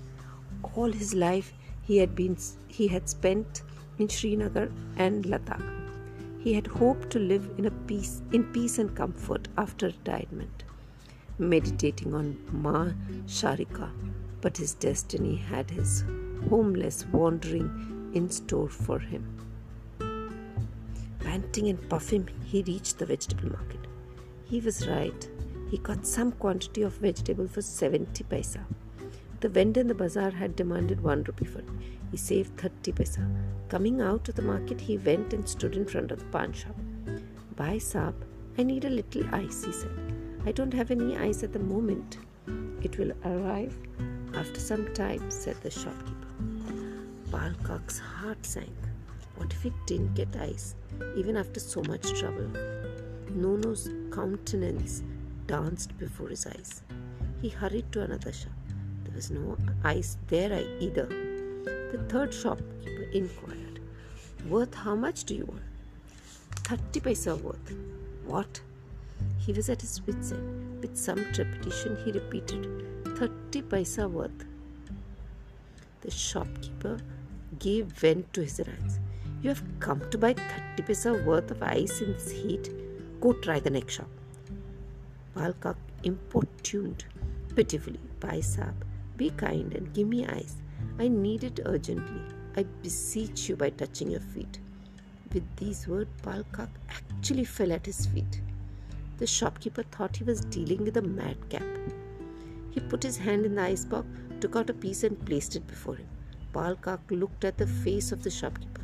All 0.75 0.91
his 0.91 1.15
life 1.15 1.53
he 1.83 1.99
had 1.99 2.15
been 2.15 2.37
he 2.69 2.89
had 2.89 3.09
spent 3.09 3.63
in 3.99 4.09
Srinagar 4.09 4.71
and 4.97 5.25
Ladakh. 5.25 5.80
He 6.43 6.55
had 6.55 6.67
hoped 6.67 7.11
to 7.11 7.19
live 7.19 7.51
in 7.59 7.67
a 7.67 7.71
peace 7.71 8.23
in 8.33 8.45
peace 8.53 8.79
and 8.79 8.95
comfort 8.97 9.49
after 9.59 9.89
retirement, 9.89 10.65
meditating 11.39 12.15
on 12.15 12.39
Ma 12.51 12.93
Sharika, 13.27 13.91
but 14.41 14.57
his 14.57 14.73
destiny 14.73 15.37
had 15.37 15.71
his 15.71 16.03
homeless 16.49 17.05
wandering 17.13 18.11
in 18.15 18.31
store 18.31 18.71
for 18.71 18.99
him. 18.99 19.25
Panting 21.19 21.69
and 21.69 21.89
puffing, 21.91 22.29
he 22.47 22.63
reached 22.63 22.99
the 22.99 23.07
vegetable 23.07 23.51
market. 23.51 23.87
He 24.45 24.61
was 24.61 24.89
right. 24.89 25.29
He 25.71 25.77
got 25.77 26.07
some 26.07 26.33
quantity 26.33 26.83
of 26.83 26.95
vegetable 26.95 27.49
for 27.49 27.61
70 27.61 28.25
paisa. 28.25 28.65
The 29.41 29.49
vendor 29.51 29.83
in 29.83 29.89
the 29.89 29.95
bazaar 29.95 30.31
had 30.31 30.57
demanded 30.57 31.03
one 31.03 31.23
rupee 31.23 31.45
for 31.45 31.59
it. 31.59 31.69
He 32.11 32.17
saved 32.17 32.59
30 32.61 32.93
paisa. 32.93 33.25
Coming 33.69 34.01
out 34.01 34.29
of 34.29 34.35
the 34.35 34.43
market, 34.43 34.81
he 34.81 34.99
went 34.99 35.33
and 35.33 35.49
stood 35.49 35.77
in 35.77 35.87
front 35.87 36.11
of 36.11 36.19
the 36.19 36.25
pan 36.27 36.53
shop. 36.53 36.77
Bhai 37.57 37.77
Saab, 37.77 38.15
I 38.59 38.63
need 38.63 38.85
a 38.85 38.91
little 38.91 39.23
ice, 39.35 39.65
he 39.65 39.73
said. 39.73 39.97
I 40.45 40.53
don't 40.53 40.75
have 40.75 40.91
any 40.91 41.17
ice 41.17 41.43
at 41.43 41.53
the 41.53 41.59
moment. 41.59 42.19
It 42.83 42.99
will 42.99 43.13
arrive 43.25 43.77
after 44.35 44.59
some 44.59 44.93
time, 44.95 45.31
said 45.31 45.57
the 45.63 45.71
shopkeeper. 45.71 46.27
Balkak's 47.31 47.99
heart 47.99 48.45
sank. 48.45 48.77
What 49.37 49.53
if 49.53 49.63
he 49.63 49.73
didn't 49.87 50.15
get 50.15 50.35
ice, 50.37 50.75
even 51.17 51.37
after 51.37 51.61
so 51.61 51.83
much 51.83 52.19
trouble? 52.19 52.51
Nono's 53.31 53.89
countenance 54.11 55.03
danced 55.47 55.97
before 55.99 56.29
his 56.29 56.47
eyes. 56.47 56.83
He 57.41 57.49
hurried 57.49 57.93
to 57.93 58.03
another 58.03 58.33
shop. 58.33 58.53
There 59.05 59.15
was 59.15 59.31
no 59.31 59.57
ice 59.85 60.19
there 60.29 60.53
either. 60.81 61.09
The 61.93 61.99
third 62.09 62.33
shopkeeper 62.33 63.03
inquired, 63.13 63.81
Worth 64.49 64.75
how 64.75 64.95
much 64.95 65.25
do 65.25 65.35
you 65.35 65.45
want? 65.45 65.63
Thirty 66.65 67.01
paisa 67.01 67.41
worth. 67.41 67.75
What? 68.27 68.61
He 69.39 69.53
was 69.53 69.69
at 69.69 69.81
his 69.81 70.01
wits' 70.07 70.33
end. 70.33 70.81
With 70.83 70.97
some 70.97 71.25
trepidation, 71.33 71.97
he 72.05 72.13
repeated, 72.13 72.67
Thirty 73.19 73.63
paisa 73.63 74.09
worth. 74.09 74.45
The 76.03 76.11
shopkeeper 76.11 76.99
gave 77.59 77.87
vent 77.87 78.33
to 78.35 78.43
his 78.43 78.61
wrath. 78.67 78.99
You 79.43 79.49
have 79.49 79.63
come 79.81 80.09
to 80.11 80.19
buy 80.19 80.35
30 80.35 80.83
paisa 80.83 81.25
worth 81.25 81.51
of 81.51 81.63
ice 81.63 82.01
in 82.01 82.13
this 82.13 82.31
heat. 82.31 82.71
Go 83.21 83.33
try 83.33 83.59
the 83.59 83.71
next 83.71 83.95
shop. 83.95 84.09
Balkak 85.35 85.77
importuned 86.05 87.05
pitifully. 87.55 88.01
Bhai 88.21 88.39
Saab, 88.39 88.75
be 89.17 89.31
kind 89.31 89.75
and 89.75 89.93
give 89.93 90.09
me 90.09 90.27
ice. 90.27 90.57
I 90.99 91.09
need 91.09 91.45
it 91.45 91.61
urgently. 91.65 92.23
I 92.57 92.65
beseech 92.83 93.49
you 93.49 93.57
by 93.57 93.71
touching 93.71 94.11
your 94.11 94.21
feet. 94.21 94.59
With 95.33 95.45
these 95.57 95.87
words, 95.87 96.11
Balkak 96.23 96.69
actually 96.89 97.45
fell 97.45 97.73
at 97.73 97.87
his 97.87 98.07
feet. 98.07 98.41
The 99.19 99.27
shopkeeper 99.27 99.85
thought 99.85 100.17
he 100.17 100.25
was 100.25 100.41
dealing 100.41 100.85
with 100.85 100.97
a 100.97 101.03
madcap. 101.03 101.63
He 102.71 102.81
put 102.81 103.03
his 103.03 103.17
hand 103.17 103.47
in 103.47 103.55
the 103.55 103.63
ice 103.63 103.85
box, 103.85 104.07
took 104.41 104.57
out 104.57 104.71
a 104.71 104.75
piece, 104.75 105.05
and 105.05 105.25
placed 105.27 105.57
it 105.57 105.67
before 105.67 105.97
him. 105.97 106.09
Balkak 106.53 107.01
looked 107.11 107.45
at 107.45 107.59
the 107.59 107.67
face 107.67 108.13
of 108.13 108.23
the 108.23 108.31
shopkeeper. 108.31 108.83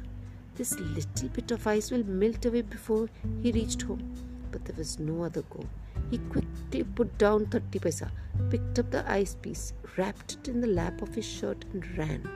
This 0.55 0.79
little 0.79 1.29
bit 1.31 1.51
of 1.51 1.67
ice 1.67 1.91
will 1.91 2.05
melt 2.05 2.45
away 2.45 2.63
before 2.63 3.09
he 3.43 3.53
reached 3.53 3.83
home. 3.83 4.13
But 4.51 4.65
there 4.65 4.77
was 4.77 4.99
no 4.99 5.25
other 5.25 5.43
go. 5.43 5.67
He 6.11 6.19
quickly 6.19 6.85
put 6.85 7.19
down 7.19 7.47
30 7.47 7.79
paisa, 7.79 8.11
picked 8.51 8.79
up 8.79 8.91
the 8.91 9.11
ice 9.11 9.35
piece, 9.35 9.73
wrapped 9.97 10.35
it 10.35 10.49
in 10.49 10.61
the 10.61 10.67
lap 10.69 11.03
of 11.03 11.15
his 11.15 11.27
shirt, 11.27 11.65
and 11.73 11.99
ran. 11.99 12.29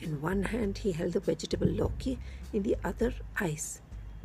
In 0.00 0.20
one 0.20 0.42
hand, 0.42 0.78
he 0.78 0.92
held 0.92 1.12
the 1.12 1.20
vegetable 1.20 1.68
loki, 1.68 2.18
in 2.52 2.62
the 2.62 2.76
other, 2.84 3.14
ice. 3.36 3.80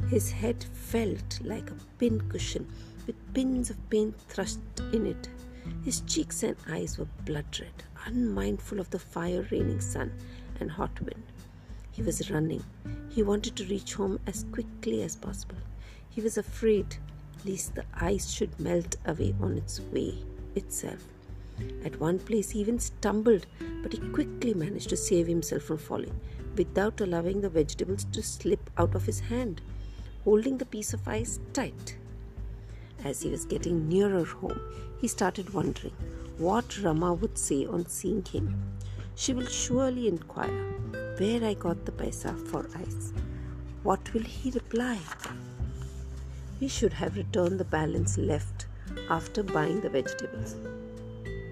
His 0.10 0.32
head 0.32 0.64
felt 0.74 1.40
like 1.44 1.70
a 1.70 1.76
pin 1.98 2.22
cushion 2.30 2.68
with 3.06 3.34
pins 3.34 3.70
of 3.70 3.90
paint 3.90 4.16
thrust 4.28 4.60
in 4.94 5.06
it. 5.06 5.30
His 5.84 6.02
cheeks 6.02 6.44
and 6.44 6.56
eyes 6.68 6.98
were 6.98 7.08
blood 7.26 7.60
red, 7.60 7.84
unmindful 8.06 8.80
of 8.80 8.90
the 8.90 9.00
fire 9.00 9.48
raining 9.52 9.82
sun 9.82 10.12
and 10.60 10.72
hot 10.72 11.00
wind. 11.02 11.24
He 11.92 12.02
was 12.02 12.32
running. 12.32 12.64
He 13.10 13.24
wanted 13.24 13.56
to 13.58 13.66
reach 13.66 13.94
home 13.94 14.20
as 14.26 14.46
quickly 14.52 15.04
as 15.04 15.16
possible. 15.16 15.58
He 16.10 16.22
was 16.22 16.38
afraid 16.38 16.98
lest 17.46 17.76
the 17.76 17.86
ice 17.94 18.32
should 18.32 18.60
melt 18.60 18.96
away 19.06 19.36
on 19.42 19.58
its 19.58 19.80
way 19.92 20.16
itself. 20.56 21.04
At 21.84 22.00
one 22.00 22.20
place, 22.20 22.52
he 22.52 22.60
even 22.60 22.80
stumbled, 22.80 23.46
but 23.82 23.94
he 23.94 24.00
quickly 24.10 24.54
managed 24.54 24.90
to 24.90 24.98
save 24.98 25.28
himself 25.28 25.64
from 25.64 25.78
falling 25.78 26.20
without 26.56 27.02
allowing 27.02 27.42
the 27.42 27.50
vegetables 27.50 28.06
to 28.06 28.22
slip 28.22 28.70
out 28.78 28.96
of 28.96 29.06
his 29.06 29.20
hand, 29.20 29.62
holding 30.24 30.58
the 30.58 30.66
piece 30.66 30.94
of 30.94 31.08
ice 31.08 31.40
tight. 31.54 31.98
As 33.04 33.22
he 33.22 33.30
was 33.30 33.46
getting 33.46 33.88
nearer 33.88 34.26
home, 34.26 34.60
he 35.00 35.08
started 35.08 35.54
wondering 35.54 35.94
what 36.38 36.82
Rama 36.82 37.14
would 37.14 37.38
say 37.38 37.66
on 37.66 37.86
seeing 37.88 38.24
him. 38.26 38.62
She 39.16 39.34
will 39.34 39.48
surely 39.48 40.08
inquire 40.08 40.66
where 41.18 41.44
I 41.44 41.54
got 41.54 41.86
the 41.86 41.92
paisa 41.92 42.36
for 42.48 42.70
ice. 42.76 43.14
What 43.84 44.14
will 44.14 44.24
he 44.24 44.52
reply? 44.52 44.98
He 46.60 46.68
should 46.68 46.94
have 46.94 47.16
returned 47.16 47.60
the 47.60 47.66
balance 47.66 48.18
left 48.18 48.68
after 49.10 49.44
buying 49.44 49.80
the 49.82 49.90
vegetables. 49.90 50.56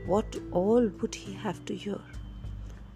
What 0.05 0.36
all 0.51 0.88
would 1.01 1.16
he 1.16 1.34
have 1.34 1.64
to 1.66 1.76
hear? 1.76 1.99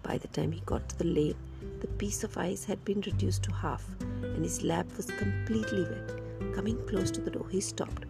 By 0.02 0.18
the 0.18 0.28
time 0.28 0.52
he 0.52 0.60
got 0.66 0.88
to 0.90 0.98
the 0.98 1.04
lane, 1.04 1.36
the 1.80 1.86
piece 1.86 2.22
of 2.22 2.36
ice 2.36 2.64
had 2.64 2.84
been 2.84 3.00
reduced 3.00 3.44
to 3.44 3.52
half, 3.52 3.84
and 4.00 4.44
his 4.44 4.62
lap 4.62 4.86
was 4.96 5.06
completely 5.06 5.84
wet. 5.84 6.54
Coming 6.54 6.76
close 6.86 7.10
to 7.12 7.20
the 7.20 7.30
door, 7.30 7.46
he 7.48 7.60
stopped. 7.60 8.04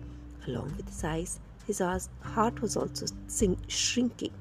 Along 0.48 0.74
with 0.76 0.88
his 0.88 1.04
eyes, 1.04 1.38
his 1.66 1.80
heart 1.80 2.60
was 2.60 2.76
also 2.76 3.06
shrinking. 3.68 4.32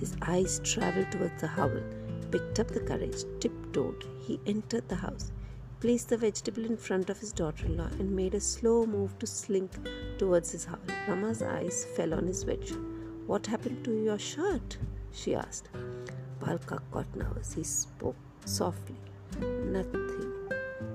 His 0.00 0.16
eyes 0.22 0.60
traveled 0.64 1.10
towards 1.12 1.40
the 1.40 1.48
hovel, 1.48 1.82
picked 2.30 2.58
up 2.60 2.68
the 2.68 2.80
courage, 2.80 3.24
tiptoed. 3.40 4.04
He 4.20 4.40
entered 4.46 4.88
the 4.88 4.96
house, 4.96 5.32
placed 5.84 6.08
the 6.08 6.16
vegetable 6.16 6.64
in 6.64 6.78
front 6.78 7.10
of 7.10 7.18
his 7.20 7.30
daughter 7.30 7.66
in 7.66 7.76
law, 7.76 7.90
and 7.98 8.10
made 8.16 8.34
a 8.34 8.40
slow 8.40 8.86
move 8.86 9.18
to 9.18 9.26
slink 9.26 9.70
towards 10.16 10.50
his 10.50 10.64
house. 10.64 10.78
Rama's 11.06 11.42
eyes 11.42 11.84
fell 11.94 12.14
on 12.14 12.26
his 12.26 12.42
shirt. 12.42 12.70
What 13.26 13.46
happened 13.46 13.84
to 13.84 13.92
your 13.92 14.18
shirt? 14.18 14.78
she 15.12 15.34
asked. 15.34 15.68
Balka 16.40 16.80
got 16.90 17.14
nervous. 17.14 17.52
He 17.52 17.64
spoke 17.64 18.16
softly. 18.46 18.96
Nothing. 19.40 20.32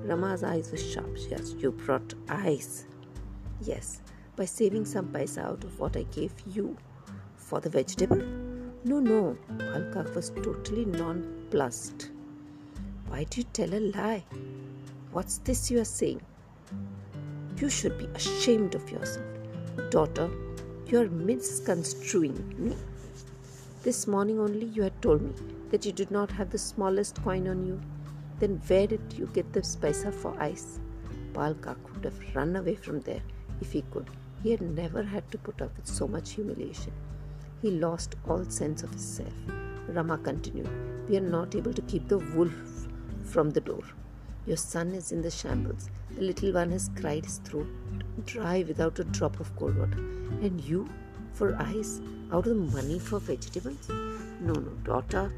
Rama's 0.06 0.44
eyes 0.44 0.72
were 0.72 0.78
sharp. 0.78 1.16
She 1.18 1.36
asked, 1.36 1.60
You 1.60 1.72
brought 1.72 2.16
ice. 2.28 2.88
Yes, 3.62 4.02
by 4.36 4.46
saving 4.46 4.86
some 4.86 5.10
paisa 5.10 5.44
out 5.44 5.64
of 5.64 5.80
what 5.80 5.98
I 5.98 6.04
gave 6.18 6.34
you. 6.48 6.76
For 7.36 7.60
the 7.60 7.70
vegetable? 7.70 8.24
No, 8.86 9.00
no. 9.00 9.38
Balka 9.52 10.16
was 10.16 10.32
totally 10.32 10.86
nonplussed. 10.86 12.10
Why 13.06 13.26
do 13.26 13.42
you 13.42 13.48
tell 13.54 13.72
a 13.76 13.82
lie? 13.82 14.24
What's 15.12 15.40
this 15.40 15.72
you 15.72 15.80
are 15.80 15.86
saying? 15.86 16.22
You 17.58 17.68
should 17.68 17.98
be 17.98 18.06
ashamed 18.14 18.76
of 18.76 18.92
yourself. 18.92 19.26
Daughter, 19.90 20.30
you 20.86 21.00
are 21.02 21.10
misconstruing 21.10 22.54
me. 22.60 22.78
This 23.82 24.06
morning 24.06 24.40
only 24.40 24.68
you 24.68 24.84
had 24.84 25.02
told 25.02 25.24
me 25.24 25.34
that 25.72 25.84
you 25.84 25.92
did 25.92 26.12
not 26.12 26.32
have 26.32 26.52
the 26.52 26.60
smallest 26.60 27.24
coin 27.24 27.48
on 27.48 27.66
you. 27.66 27.82
Then 28.38 28.62
where 28.68 28.86
did 28.86 29.02
you 29.14 29.26
get 29.34 29.52
the 29.52 29.62
paisa 29.62 30.14
for 30.14 30.40
ice? 30.40 30.80
Balka 31.34 31.76
could 31.84 32.04
have 32.04 32.36
run 32.36 32.56
away 32.56 32.76
from 32.76 33.00
there 33.02 33.24
if 33.62 33.72
he 33.72 33.82
could. 33.90 34.12
He 34.44 34.52
had 34.52 34.62
never 34.62 35.02
had 35.02 35.32
to 35.32 35.40
put 35.40 35.60
up 35.60 35.76
with 35.76 35.88
so 35.88 36.08
much 36.08 36.34
humiliation. 36.34 36.94
He 37.64 37.72
lost 37.72 38.16
all 38.28 38.46
sense 38.46 38.84
of 38.84 38.92
himself. 38.92 39.34
Rama 39.88 40.20
continued, 40.20 40.70
We 41.10 41.18
are 41.18 41.32
not 41.38 41.56
able 41.56 41.74
to 41.74 41.82
keep 41.82 42.08
the 42.08 42.20
wolf 42.20 42.88
from 43.24 43.50
the 43.50 43.62
door. 43.62 43.82
Your 44.50 44.58
son 44.58 44.94
is 44.96 45.12
in 45.12 45.22
the 45.22 45.30
shambles. 45.30 45.92
The 46.16 46.24
little 46.24 46.52
one 46.54 46.72
has 46.72 46.90
cried 47.00 47.24
his 47.24 47.38
throat 47.38 47.68
dry 48.26 48.64
without 48.68 48.98
a 48.98 49.04
drop 49.04 49.40
of 49.40 49.56
cold 49.56 49.78
water. 49.78 50.00
And 50.42 50.60
you, 50.60 50.90
for 51.34 51.56
ice, 51.62 52.02
out 52.34 52.48
of 52.48 52.56
the 52.56 52.56
money 52.56 52.98
for 52.98 53.20
vegetables? 53.20 53.88
No, 53.90 54.54
no, 54.54 54.72
daughter, 54.84 55.32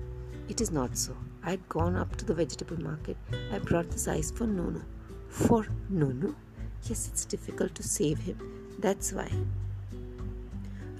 it 0.47 0.62
is 0.62 0.72
not 0.72 0.97
so. 0.97 1.14
I 1.43 1.49
had 1.51 1.68
gone 1.68 1.97
up 1.97 2.16
to 2.16 2.26
the 2.26 2.34
vegetable 2.34 2.82
market. 2.82 3.18
I 3.51 3.59
brought 3.59 3.91
this 3.91 4.07
ice 4.07 4.32
for 4.32 4.47
Nono. 4.47 4.82
For 5.28 5.68
Nono? 5.89 6.34
Yes, 6.84 7.09
it's 7.09 7.26
difficult 7.26 7.76
to 7.76 7.84
save 7.84 8.20
him. 8.20 8.39
That's 8.80 9.12
why. 9.12 9.30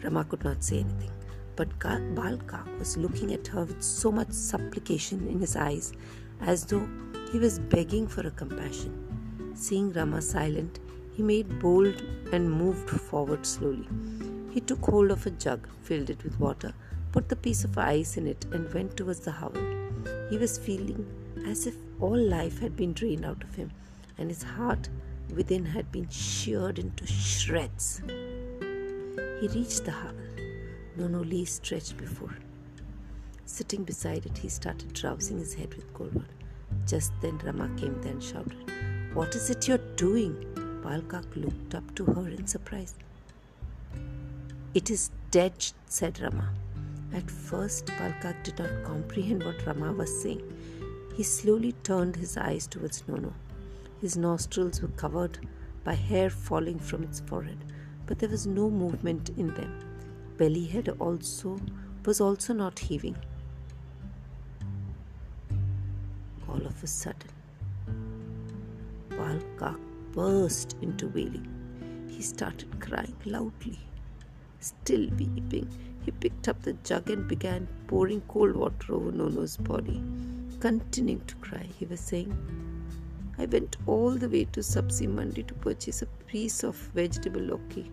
Rama 0.04 0.26
could 0.26 0.44
not 0.44 0.66
say 0.66 0.80
anything, 0.80 1.12
but 1.56 1.80
Balka 1.80 2.78
was 2.78 2.98
looking 2.98 3.34
at 3.34 3.48
her 3.48 3.64
with 3.64 3.82
so 3.82 4.12
much 4.12 4.32
supplication 4.32 5.30
in 5.30 5.40
his 5.40 5.56
eyes, 5.56 5.94
as 6.42 6.66
though 6.66 6.90
he 7.32 7.40
was 7.40 7.60
begging 7.60 8.08
for 8.08 8.28
a 8.28 8.32
compassion. 8.32 9.54
Seeing 9.56 9.94
Rama 9.94 10.22
silent, 10.22 10.80
he 11.16 11.24
made 11.24 11.60
bold 11.60 12.04
and 12.34 12.52
moved 12.52 12.90
forward 12.90 13.46
slowly. 13.46 13.88
He 14.52 14.60
took 14.60 14.84
hold 14.84 15.12
of 15.12 15.26
a 15.26 15.32
jug, 15.32 15.68
filled 15.84 16.10
it 16.10 16.24
with 16.24 16.40
water, 16.40 16.74
put 17.14 17.30
the 17.30 17.36
piece 17.36 17.64
of 17.64 17.78
ice 17.78 18.18
in 18.18 18.28
it, 18.28 18.46
and 18.52 18.74
went 18.74 18.98
towards 18.98 19.22
the 19.22 19.32
hovel. 19.32 19.64
He 20.30 20.38
was 20.38 20.58
feeling 20.58 21.06
as 21.48 21.68
if 21.68 21.76
all 22.02 22.18
life 22.18 22.60
had 22.60 22.76
been 22.76 22.94
drained 22.94 23.26
out 23.26 23.44
of 23.44 23.56
him, 23.56 23.72
and 24.18 24.30
his 24.30 24.44
heart 24.44 24.90
within 25.34 25.66
had 25.66 25.92
been 25.92 26.10
sheared 26.10 26.80
into 26.80 27.08
shreds. 27.08 28.02
He 29.40 29.48
reached 29.48 29.86
the 29.86 29.92
hovel. 29.92 30.18
Nono 30.98 31.24
lay 31.24 31.46
stretched 31.46 31.96
before. 31.96 32.36
Sitting 33.46 33.84
beside 33.86 34.26
it, 34.26 34.38
he 34.38 34.50
started 34.50 34.94
drowsing 34.94 35.40
his 35.40 35.54
head 35.54 35.74
with 35.74 35.94
cold 35.94 36.14
water. 36.14 36.41
Just 36.88 37.12
then 37.22 37.38
Rama 37.40 37.70
came 37.78 38.00
there 38.02 38.12
and 38.14 38.24
shouted, 38.24 38.72
What 39.14 39.36
is 39.36 39.50
it 39.50 39.68
you're 39.68 39.78
doing? 39.96 40.36
Balkak 40.84 41.36
looked 41.36 41.76
up 41.76 41.96
to 41.96 42.06
her 42.06 42.28
in 42.28 42.48
surprise. 42.48 42.96
It 44.74 44.90
is 44.90 45.12
dead, 45.32 45.54
said 45.86 46.20
Rama. 46.22 46.50
At 47.14 47.30
first, 47.30 47.88
Balkak 47.98 48.44
did 48.44 48.60
not 48.60 48.84
comprehend 48.84 49.44
what 49.44 49.66
Rama 49.66 49.92
was 49.92 50.22
saying. 50.22 50.42
He 51.16 51.24
slowly 51.24 51.74
turned 51.84 52.16
his 52.16 52.38
eyes 52.38 52.68
towards 52.68 53.04
Nono. 53.08 53.34
His 54.00 54.18
nostrils 54.18 54.82
were 54.82 54.88
covered 54.90 55.40
by 55.84 55.94
hair 55.94 56.30
falling 56.30 56.80
from 56.80 57.04
its 57.04 57.20
forehead, 57.20 57.58
but 58.06 58.20
there 58.20 58.30
was 58.30 58.48
no 58.48 58.70
movement 58.70 59.30
in 59.38 59.48
them. 59.54 59.74
Belly 60.38 60.66
head 60.66 60.90
also 61.00 61.60
was 62.06 62.22
also 62.22 62.54
not 62.54 62.80
heaving. 62.80 63.16
All 66.62 66.68
of 66.68 66.84
a 66.84 66.88
sudden, 66.88 67.32
Balkak 69.10 69.80
burst 70.12 70.76
into 70.84 71.08
wailing. 71.08 71.48
He 72.08 72.22
started 72.22 72.80
crying 72.80 73.16
loudly. 73.26 73.80
Still 74.60 75.10
weeping, 75.18 75.68
he 76.06 76.12
picked 76.12 76.48
up 76.48 76.62
the 76.62 76.74
jug 76.84 77.10
and 77.10 77.28
began 77.28 77.68
pouring 77.88 78.22
cold 78.28 78.56
water 78.56 78.94
over 78.94 79.12
Nono's 79.12 79.58
body. 79.58 80.04
Continuing 80.60 81.26
to 81.26 81.36
cry, 81.38 81.66
he 81.80 81.86
was 81.86 82.00
saying, 82.00 82.32
I 83.40 83.46
went 83.46 83.78
all 83.88 84.12
the 84.12 84.30
way 84.30 84.46
to 84.46 84.60
Sabzi 84.60 85.08
Mandi 85.08 85.42
to 85.42 85.56
purchase 85.56 86.04
a 86.04 86.08
piece 86.28 86.64
of 86.64 86.76
vegetable 86.76 87.42
loki. 87.42 87.92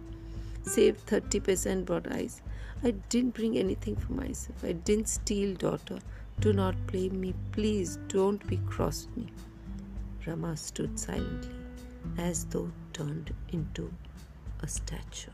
Saved 0.65 1.07
30% 1.07 1.67
and 1.67 1.87
brought 1.87 2.13
ice. 2.13 2.43
I 2.85 2.91
didn't 3.09 3.35
bring 3.35 3.57
anything 3.57 3.97
for 3.97 4.13
myself. 4.13 4.63
I 4.63 4.73
didn't 4.73 5.09
steal, 5.09 5.55
daughter. 5.55 6.01
Do 6.41 6.53
not 6.53 6.75
blame 6.87 7.21
me. 7.21 7.35
Please 7.51 7.99
don't 8.07 8.47
be 8.47 8.59
cross 8.59 9.09
me. 9.17 9.27
Rama 10.25 10.57
stood 10.57 10.97
silently, 10.99 11.57
as 12.17 12.45
though 12.45 12.71
turned 12.93 13.35
into 13.51 13.93
a 14.61 14.69
statue. 14.69 15.33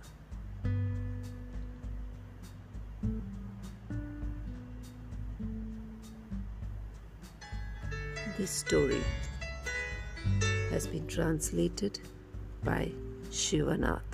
This 8.39 8.51
story 8.51 9.03
has 10.71 10.87
been 10.87 11.07
translated 11.07 12.01
by 12.65 12.91
Shivanath. 13.31 14.14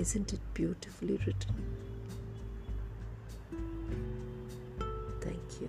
Isn't 0.00 0.32
it 0.32 0.40
beautifully 0.54 1.18
written? 1.26 1.54
Thank 5.20 5.60
you. 5.60 5.68